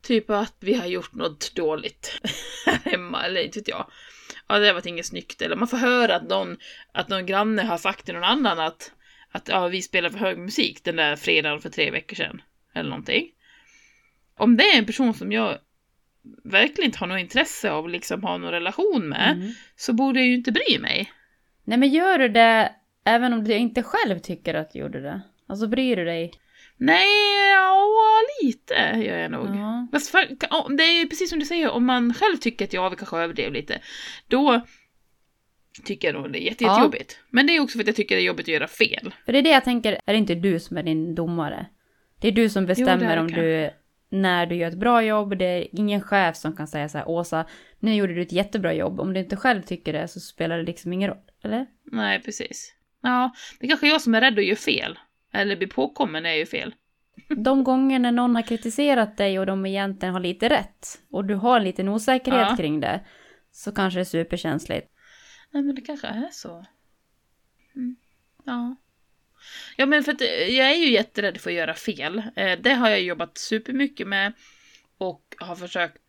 [0.04, 2.22] typ att vi har gjort något dåligt
[2.86, 3.92] hemma, eller inte vet jag.
[4.48, 6.58] Ja, det var inget snyggt, eller man får höra att någon,
[6.92, 8.92] att någon granne har sagt till någon annan att,
[9.32, 12.42] att ja, vi spelar för hög musik den där fredagen för tre veckor sedan,
[12.74, 13.32] eller någonting.
[14.38, 15.58] Om det är en person som jag
[16.44, 19.52] verkligen inte har något intresse av, liksom ha någon relation med, Mm.
[19.76, 21.12] så borde jag ju inte bry mig.
[21.64, 22.72] Nej men gör du det
[23.04, 25.22] även om du inte själv tycker att du gjorde det?
[25.48, 26.34] Alltså bryr du dig?
[26.78, 27.08] Nej,
[27.52, 27.82] ja,
[28.44, 28.74] lite
[29.06, 29.48] gör jag nog.
[29.56, 29.88] Ja.
[29.92, 30.20] Fast för,
[30.78, 33.54] det är precis som du säger, om man själv tycker att ja, vi kanske överdrev
[33.54, 33.82] lite,
[34.28, 34.62] då
[35.86, 36.72] tycker jag nog det är jätte, Ja.
[36.72, 37.20] jättejobbigt.
[37.30, 39.14] Men det är också för att jag tycker det är jobbigt att göra fel.
[39.26, 41.66] För det är det jag tänker, är det inte du som är din domare?
[42.22, 43.70] Det är du som bestämmer är det om du,
[44.10, 45.38] när du gör ett bra jobb.
[45.38, 47.46] Det är ingen chef som kan säga så här, Åsa,
[47.80, 49.00] nu gjorde du ett jättebra jobb.
[49.00, 51.66] Om du inte själv tycker det så spelar det liksom ingen roll, eller?
[51.92, 52.74] Nej, precis.
[53.02, 55.00] Ja, det är kanske jag som är rädd att göra fel.
[55.36, 56.76] Eller blir påkommen jag gör fel.
[57.38, 61.36] De gånger när någon har kritiserat dig och de egentligen har lite rätt och du
[61.36, 62.58] har en liten osäkerhet Ja.
[62.58, 63.06] kring det
[63.52, 64.92] så kanske det är superkänsligt.
[65.52, 66.66] Nej, men det kanske är så.
[67.76, 67.96] Mm.
[68.46, 68.76] Ja.
[69.78, 72.24] Ja, men för att eh, jag är ju jätterädd för att göra fel.
[72.36, 74.34] Eh, Det har jag jobbat supermycket med
[74.98, 76.02] och har försökt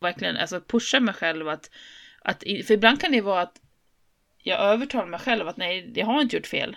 [0.00, 1.70] verkligen alltså pusha mig själv att,
[2.22, 3.60] att för ibland kan det vara att
[4.42, 6.76] jag övertalar mig själv att nej, jag har inte gjort fel.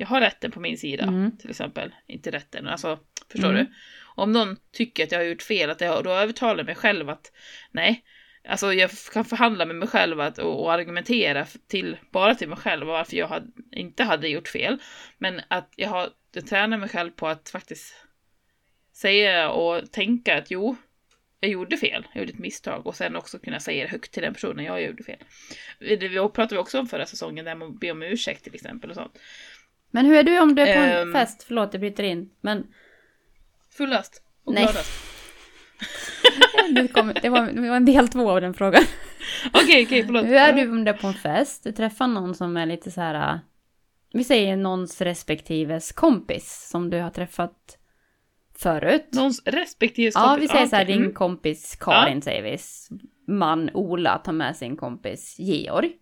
[0.00, 1.36] Jag har rätten på min sida, Mm.
[1.38, 1.94] till exempel.
[2.06, 2.98] Inte rätten, alltså,
[3.32, 3.64] förstår Mm.
[3.64, 3.72] du?
[4.04, 7.08] Om någon tycker att jag har gjort fel, att jag, då övertalar jag mig själv
[7.08, 7.32] att
[7.72, 8.04] nej,
[8.48, 12.58] alltså jag kan förhandla med mig själv att, och, och argumentera till, bara till mig
[12.58, 14.78] själv varför jag hade, inte hade gjort fel.
[15.18, 17.94] Men att jag har jag tränar mig själv på att faktiskt
[18.92, 20.76] säga och tänka att jo,
[21.40, 24.22] jag gjorde fel, jag gjorde ett misstag och sen också kunna säga det högt till
[24.22, 25.18] den personen, jag gjorde fel.
[25.78, 28.54] Det det pratade vi också om förra säsongen, där med att be om ursäkt till
[28.54, 29.18] exempel och sånt.
[29.90, 31.12] Men hur är du om du är på en Ehm.
[31.12, 31.42] fest?
[31.42, 32.30] Förlåt, jag bryter in.
[32.40, 32.66] Men
[33.70, 34.62] Fullast och Nej.
[34.64, 34.90] gladast.
[36.74, 38.82] det, kom, det, var, det var en del två av den frågan.
[39.52, 40.24] Okej, okej, förlåt.
[40.26, 41.64] Hur är du om du är på en fest?
[41.64, 43.32] Du träffar någon som är lite så här...
[43.34, 43.38] äh,
[44.12, 47.78] Vi säger någons respektives kompis som du har träffat
[48.58, 49.08] förut.
[49.12, 50.94] Någons respektive Ja, vi säger så här, okej.
[50.94, 51.14] din Mm.
[51.14, 52.58] kompis Karin säger vi.
[53.32, 55.92] Man Ola tar med sin kompis Georg.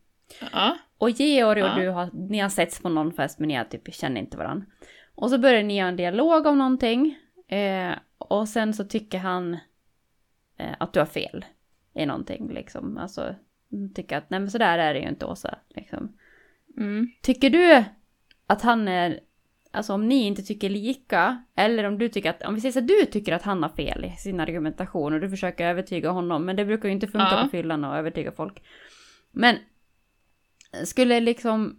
[0.52, 1.74] Ja, Och Georg och Ja.
[1.74, 4.66] du har, ni har setts på någon fest men ni har typ känner inte varandra.
[5.14, 7.18] Och så börjar ni ha en dialog om någonting.
[7.48, 9.54] Eh, och sen så tycker han
[10.56, 11.44] eh, att du har fel
[11.94, 12.98] i någonting liksom.
[12.98, 13.34] Alltså,
[13.94, 15.58] tycker att nej men sådär är det ju inte Åsa.
[15.68, 16.12] Liksom.
[16.76, 17.08] mm.
[17.22, 17.84] Tycker du
[18.46, 19.20] att han är,
[19.70, 22.80] alltså om ni inte tycker lika, eller om du tycker att, om vi säger så
[22.80, 26.56] du tycker att han har fel i sin argumentation och du försöker övertyga honom, men
[26.56, 27.42] det brukar ju inte funka Ja.
[27.42, 28.62] på fyllan att övertyga folk.
[29.32, 29.56] Men
[30.84, 31.76] skulle liksom,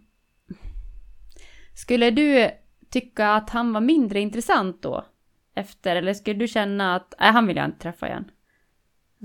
[1.74, 2.50] skulle du
[2.90, 5.06] tycka att han var mindre intressant då?
[5.56, 8.30] Efter, eller skulle du känna att, nej han vill jag inte träffa igen?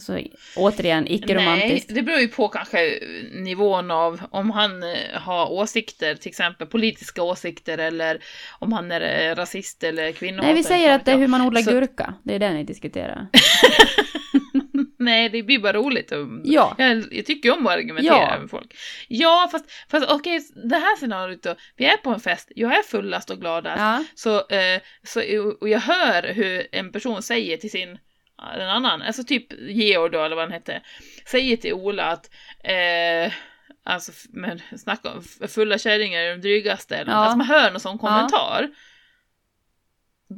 [0.02, 0.20] Så
[0.58, 1.96] återigen, Nej, icke-romantiskt.
[1.96, 3.00] det beror ju på kanske
[3.34, 8.24] nivån av om han eh, har åsikter, till exempel politiska åsikter eller
[8.60, 10.54] om han är eh, rasist eller kvinnohatare.
[10.54, 12.14] Nej, vi säger att det är hur man odlar Så- gurka.
[12.24, 13.28] Det är det ni diskuterar.
[15.04, 16.12] Nej, det blir bara roligt.
[16.44, 16.76] Ja.
[16.78, 18.40] Jag, jag tycker ju om att argumentera Ja.
[18.40, 18.76] med folk.
[19.08, 20.40] Ja, fast, fast okej,
[20.70, 21.56] det här scenariot då.
[21.76, 23.80] Vi är på en fest, jag är fullast och gladast.
[23.80, 24.04] Ja.
[24.16, 25.22] Så, eh, så,
[25.62, 27.98] och jag hör hur en person säger till sin,
[28.60, 30.82] en annan, alltså typ Georg då eller vad han hette,
[31.26, 32.30] säger till Ola att
[32.64, 33.34] eh,
[33.86, 37.04] Alltså, men snacka om fulla kärringar är de drygaste.
[37.08, 37.14] Ja.
[37.14, 38.30] Alltså man hör någon sån Ja.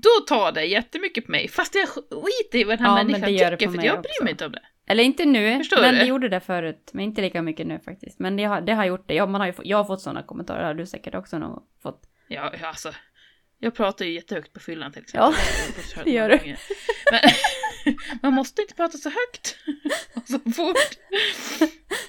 [0.01, 1.47] Då tar det jättemycket på mig.
[1.47, 4.23] Fast jag skiter i vad den här Ja, människan tycker för jag bryr också.
[4.23, 4.61] mig inte om det.
[4.87, 5.99] Eller inte nu, Förstår men du?
[5.99, 6.89] det gjorde det förut.
[6.93, 8.19] Men inte lika mycket nu faktiskt.
[8.19, 9.13] Men det har, det har gjort det.
[9.13, 10.59] Ja, man har ju, jag har fått sådana kommentarer.
[10.59, 12.01] Det har du säkert också nog fått.
[12.27, 12.91] Ja, ja, alltså.
[13.59, 15.33] Jag pratar ju jättehögt på fyllan till exempel.
[15.33, 15.37] Ja,
[15.95, 16.55] Jag det gör du.
[17.11, 17.21] Men,
[18.21, 19.57] man måste inte prata så högt
[20.15, 20.97] och så fort.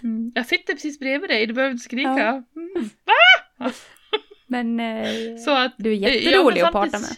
[0.02, 0.32] Mm.
[0.34, 2.10] Jag sitter precis bredvid dig, du behöver inte skrika.
[2.18, 2.42] Ja.
[2.56, 2.90] Mm.
[4.46, 7.16] Men eh, Så att, du är ja, jätterolig men att prata med.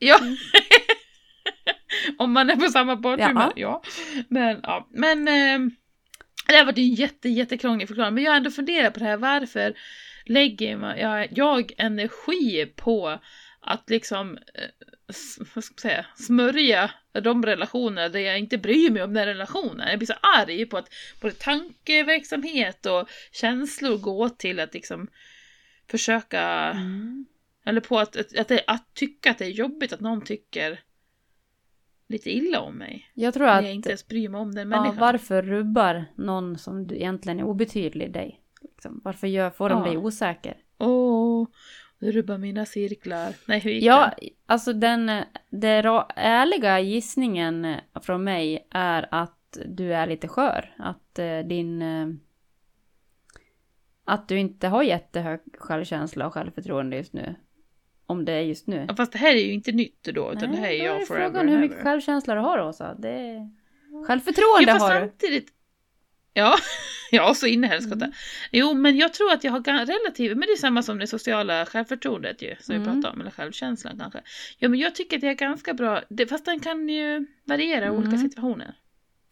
[0.00, 0.20] Ja.
[2.18, 3.82] Om man är på samma parthumör, Ja.
[3.82, 3.82] ja.
[4.28, 4.88] Men, ja.
[4.90, 5.70] Men ehm,
[6.46, 8.14] det har varit en jätte, jättekrånglig förklaring.
[8.14, 9.16] Men jag har ändå funderat på det här.
[9.16, 9.74] Varför
[10.26, 13.20] lägger man, jag, jag energi på
[13.60, 14.86] att liksom, eh,
[15.54, 16.90] vad ska man säga, smörja
[17.22, 19.88] de relationer där jag inte bryr mig om den relationen.
[19.88, 25.08] Jag blir så arg på att både tankeverksamhet och känslor går till att liksom
[25.90, 26.40] försöka
[26.70, 27.26] Mm.
[27.70, 30.80] Eller på att, att, att, att tycka att det är jobbigt att någon tycker
[32.06, 33.10] lite illa om mig.
[33.14, 35.00] Jag tror att, jag inte ens bryr mig om den ja, människan.
[35.00, 38.40] varför rubbar någon som du egentligen är obetydlig dig?
[38.62, 39.88] Liksom, varför gör, får de Ja.
[39.88, 40.56] dig osäker?
[40.78, 41.46] Åh,
[41.98, 43.34] du rubbar mina cirklar.
[43.46, 44.28] Nej, hur gick Ja, det?
[44.46, 45.06] alltså den,
[45.50, 45.84] den
[46.16, 50.74] ärliga gissningen från mig är att du är lite skör.
[50.78, 51.82] Att eh, din...
[51.82, 52.08] Eh,
[54.04, 57.34] att du inte har jättehög självkänsla och självförtroende just nu.
[58.10, 58.84] Om det är just nu.
[58.88, 61.06] Ja, fast det här är ju inte nytt då, utan det här är då jag
[61.06, 61.84] forever frågan hur mycket ever.
[61.84, 62.94] självkänsla du har Åsa.
[62.98, 63.50] Det är...
[64.06, 65.00] Självförtroende Ja, har du.
[65.00, 65.48] samtidigt...
[66.34, 66.54] Ja,
[67.10, 68.04] ja, så in i helskotta.
[68.04, 68.12] Mm.
[68.52, 71.66] Jo, men jag tror att jag har relativt, men det är samma som det sociala
[71.66, 72.92] självförtroendet ju, som vi Mm.
[72.94, 74.20] pratade om, eller självkänslan kanske.
[74.58, 77.84] Ja, men jag tycker att jag är ganska bra, det, fast den kan ju variera
[77.84, 77.98] i Mm.
[78.00, 78.74] olika situationer.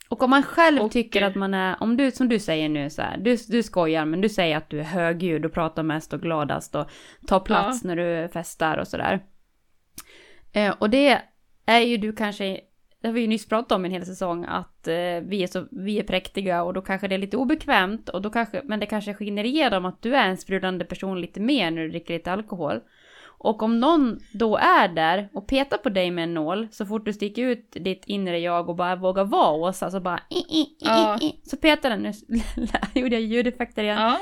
[0.09, 2.91] Och om man själv Och, tycker att man är, om du som du säger nu
[2.91, 6.13] så här, du, du skojar men du säger att du är högljudd och pratar mest
[6.13, 6.91] och gladast och
[7.27, 9.21] tar plats när du festar och sådär.
[10.53, 11.23] Eh, och det
[11.67, 12.61] är ju du kanske,
[13.01, 15.67] det har vi ju nyss pratat om en hel säsong, att eh, vi, är så,
[15.71, 18.87] vi är präktiga och då kanske det är lite obekvämt, och då kanske, men det
[18.87, 22.33] kanske skiner igenom att du är en sprudlande person lite mer när du dricker lite
[22.33, 22.81] alkohol.
[23.41, 27.05] Och om någon då är där och petar på dig med en nål så fort
[27.05, 30.77] du sticker ut ditt inre jag och bara vågar vara Åsa så bara i, i,
[30.81, 31.19] Ja.
[31.21, 32.13] i, så petar den, nu
[33.01, 33.99] gjorde jag ljudeffekter igen.
[33.99, 34.19] Ja,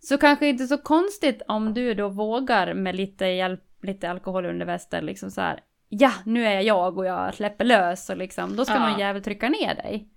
[0.00, 4.66] Så kanske inte så konstigt om du då vågar med lite hjälp, lite alkohol under
[4.66, 5.60] västen liksom så här.
[5.88, 8.88] Ja, nu är jag jag och jag släpper lös och liksom, då ska Ja.
[8.90, 10.08] någon jävel trycka ner dig.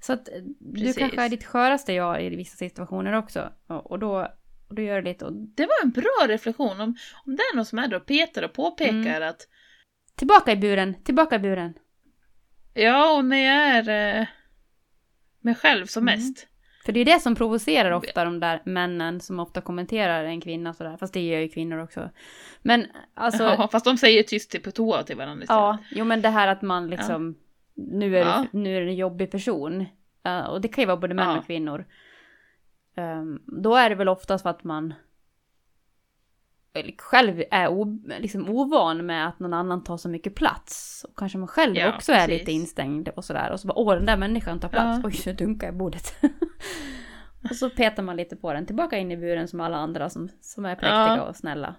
[0.00, 0.96] Så att du Precis.
[0.96, 3.48] kanske är ditt sköraste jag i vissa situationer också.
[3.66, 4.28] Och, då,
[4.68, 5.24] och då gör det lite...
[5.24, 6.80] Och Det var en bra reflektion.
[6.80, 6.96] Om,
[7.26, 9.28] om det är någon som är där och petar och påpekar Mm.
[9.28, 9.48] att
[10.16, 11.74] tillbaka i buren, tillbaka i buren.
[12.74, 14.26] ja, och när jag är eh,
[15.40, 16.14] mig själv som Mm.
[16.14, 16.46] mest.
[16.84, 20.74] För det är det som provocerar ofta de där männen som ofta kommenterar en kvinna
[20.74, 20.96] sådär.
[20.96, 22.10] Fast det gör ju kvinnor också.
[22.62, 23.42] Men alltså...
[23.44, 25.60] ja, fast de säger tyst till på toa till varandra istället.
[25.60, 27.34] Ja, jo men det här att man liksom,
[27.74, 28.46] nu, är Ja.
[28.52, 29.86] det, nu är det en jobbig person.
[30.24, 31.38] Eh, och det kan ju vara både män Ja.
[31.38, 31.86] och kvinnor.
[32.98, 34.94] Ehm, då är det väl oftast för att man
[36.98, 41.04] själv är o, liksom ovan med att någon annan tar så mycket plats.
[41.08, 42.38] Och kanske man själv Ja, också är precis.
[42.40, 43.50] lite instängd och sådär.
[43.50, 45.00] Och så bara, åh den där människan tar plats.
[45.02, 45.08] Ja.
[45.08, 46.14] Oj, så dunkar jag i bordet.
[47.50, 50.28] och så petar man lite på den, tillbaka in i buren som alla andra som,
[50.40, 51.22] som är präktiga Ja.
[51.22, 51.74] och snälla.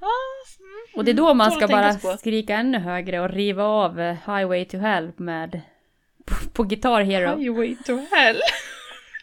[0.00, 4.00] Mm, Och det är då man tål ska bara skrika ännu högre och riva av
[4.00, 5.60] eh, Highway to Hell med
[6.26, 7.36] på, på Guitar Hero.
[7.36, 8.36] Highway to hell.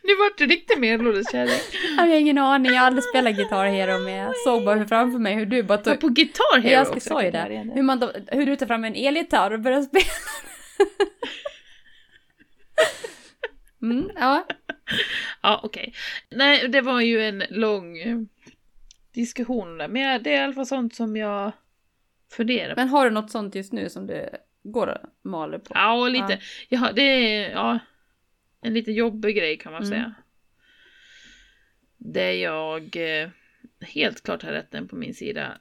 [0.07, 1.59] Nu vart du riktigt medelålders kärring.
[1.97, 5.19] Jag har ingen aning, jag har aldrig spelat Guitar Hero men jag såg bara framför
[5.19, 5.99] mig hur du bara Ja, tog...
[5.99, 7.71] på Guitar Hero Jag sa ju det.
[7.75, 10.05] Hur, man då, hur du tar fram en elgitarr och börjar spela.
[13.81, 14.45] Mm, ja.
[15.41, 15.93] Ja, okej.
[16.29, 18.17] Nej, det var ju en lång eh,
[19.13, 19.87] diskussion där.
[19.87, 21.51] Men det är i alla fall sånt som jag
[22.31, 22.79] funderar på.
[22.81, 24.29] Men har du något sånt just nu som du
[24.63, 25.71] går och maler på?
[25.75, 26.39] Ja, lite.
[26.69, 26.79] Ja.
[26.79, 27.79] Ja, det är ja,
[28.67, 29.89] en lite jobbig grej kan man Mm.
[29.91, 30.13] säga.
[31.97, 33.29] Där jag eh,
[33.81, 35.57] helt klart har rätten på min sida.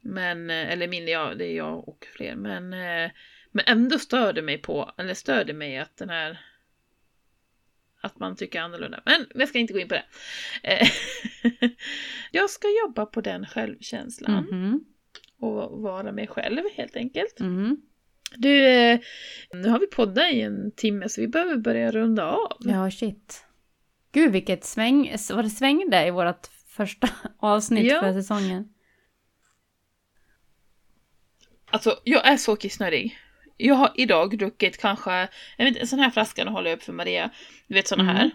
[0.00, 2.34] Men, eh, eller min, ja, det är jag och fler.
[2.36, 3.10] Men, eh,
[3.50, 6.40] men ändå stör det mig på, eller stör det mig att den här
[8.02, 9.02] att man tycker annorlunda.
[9.04, 10.04] Men jag ska inte gå in på det.
[12.32, 14.84] Jag ska jobba på den självkänslan Mhm,
[15.38, 17.40] och vara mig själv helt enkelt.
[17.40, 17.82] mhm.
[18.36, 19.00] Du, eh,
[19.52, 22.56] nu har vi poddat i en timme så vi behöver börja runda av.
[22.60, 23.44] Ja, shit.
[24.12, 27.08] Gud vilket sväng, vad det svängde i vårt första
[27.38, 28.00] avsnitt Ja.
[28.00, 28.68] för säsongen.
[31.70, 33.18] Alltså, jag är så kissnödig.
[33.56, 36.82] Jag har idag druckit kanske, jag vet en sån här flaska, nu håller jag upp
[36.82, 37.30] för Maria.
[37.66, 38.16] Du vet såna Mm.
[38.16, 38.30] här.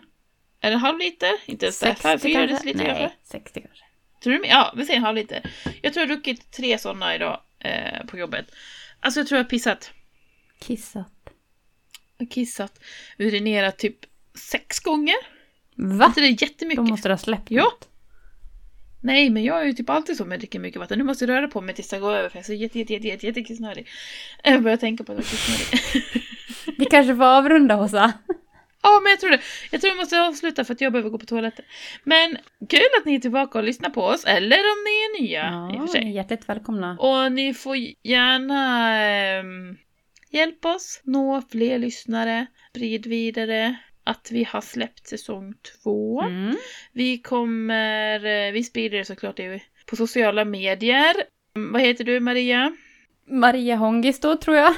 [0.62, 1.32] Är det en halv liter?
[1.46, 1.96] Inte ens det.
[1.96, 3.12] Fem- Fyra deciliter Nej, kanske?
[3.24, 3.86] 60 kanske.
[4.24, 5.52] Tror du Ja, vi säger en halv liter.
[5.82, 8.46] Jag tror jag har druckit tre såna idag eh, på jobbet.
[9.00, 9.92] Alltså jag tror jag har pissat.
[10.60, 11.12] Kissat.
[12.30, 12.80] Kissat,
[13.18, 13.98] urinerat typ
[14.52, 15.16] sex gånger.
[15.76, 16.06] Va?
[16.06, 16.84] Inte det är Då jättemycket?
[16.84, 17.64] måste du ha släppt Ja.
[17.64, 17.90] något.
[19.04, 20.98] Nej, men jag är ju typ alltid så jag dricker mycket vatten.
[20.98, 22.80] Nu måste jag röra på mig tills jag går över för jag är så jätte,
[22.80, 23.88] jätte, jätte, jätte, jätte kissnödig.
[24.44, 26.14] Jag börjar tänka på att jag är kissnödig.
[26.78, 28.14] Vi kanske får avrunda Åsa.
[28.86, 29.42] Ja, men jag tror det.
[29.72, 31.66] Jag tror vi måste avsluta för att jag behöver gå på toaletten.
[32.04, 32.38] Men
[32.70, 35.80] kul att ni är tillbaka och lyssnar på oss, eller om ni är nya i
[35.80, 36.16] och för ni är sig.
[36.16, 36.98] hjärtligt välkomna.
[37.00, 39.78] Och ni får gärna ehm,
[40.30, 46.22] hjälpa oss nå fler lyssnare, sprid vidare att vi har släppt säsong två.
[46.22, 46.56] Mm.
[46.92, 49.40] Vi kommer, eh, vi sprider det såklart
[49.86, 51.16] på sociala medier.
[51.54, 52.76] Vad heter du Maria?
[53.28, 54.74] Maria Hongisto tror jag.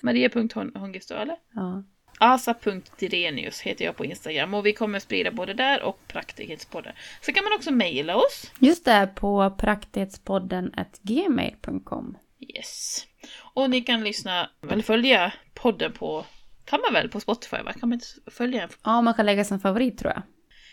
[0.00, 1.36] Maria.hongisto eller?
[1.54, 1.84] Ja.
[2.20, 6.92] Asa.direnius heter jag på Instagram och vi kommer sprida både där och Praktikhetspodden.
[7.20, 8.52] Så kan man också mejla oss.
[8.58, 12.16] Just det, på praktighetspodden gmail.com.
[12.56, 13.06] Yes.
[13.54, 16.24] Och ni kan lyssna, eller följa podden på,
[16.64, 17.72] kan man väl på Spotify va?
[17.72, 18.68] Kan man inte följa?
[18.84, 20.22] Ja, man kan lägga som favorit tror jag.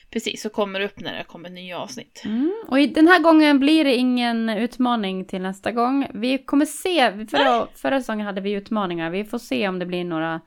[0.09, 2.21] Precis, så kommer det upp när det kommer nya avsnitt.
[2.25, 2.53] Mm.
[2.67, 6.07] Och den här gången blir det ingen utmaning till nästa gång.
[6.13, 9.09] Vi kommer se, förra, förra säsongen hade vi utmaningar.
[9.09, 10.41] Vi får se om det blir några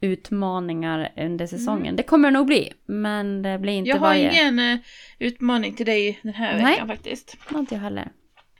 [0.00, 1.96] utmaningar under säsongen.
[1.96, 4.02] Det kommer det nog bli, men det blir inte Mm.
[4.02, 4.32] Jag har varje.
[4.32, 4.78] ingen eh,
[5.18, 6.64] utmaning till dig den här Nej.
[6.72, 7.36] veckan faktiskt.
[7.46, 8.08] Har inte jag heller.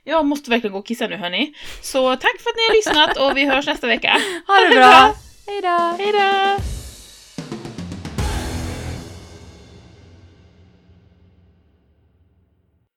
[0.03, 1.53] Jag måste verkligen gå och kissa nu hörni.
[1.81, 4.17] Så tack för att ni har lyssnat och vi hörs nästa vecka.
[4.47, 5.13] Ha det bra!
[5.47, 5.95] Hej då!
[6.03, 6.80] Hej då!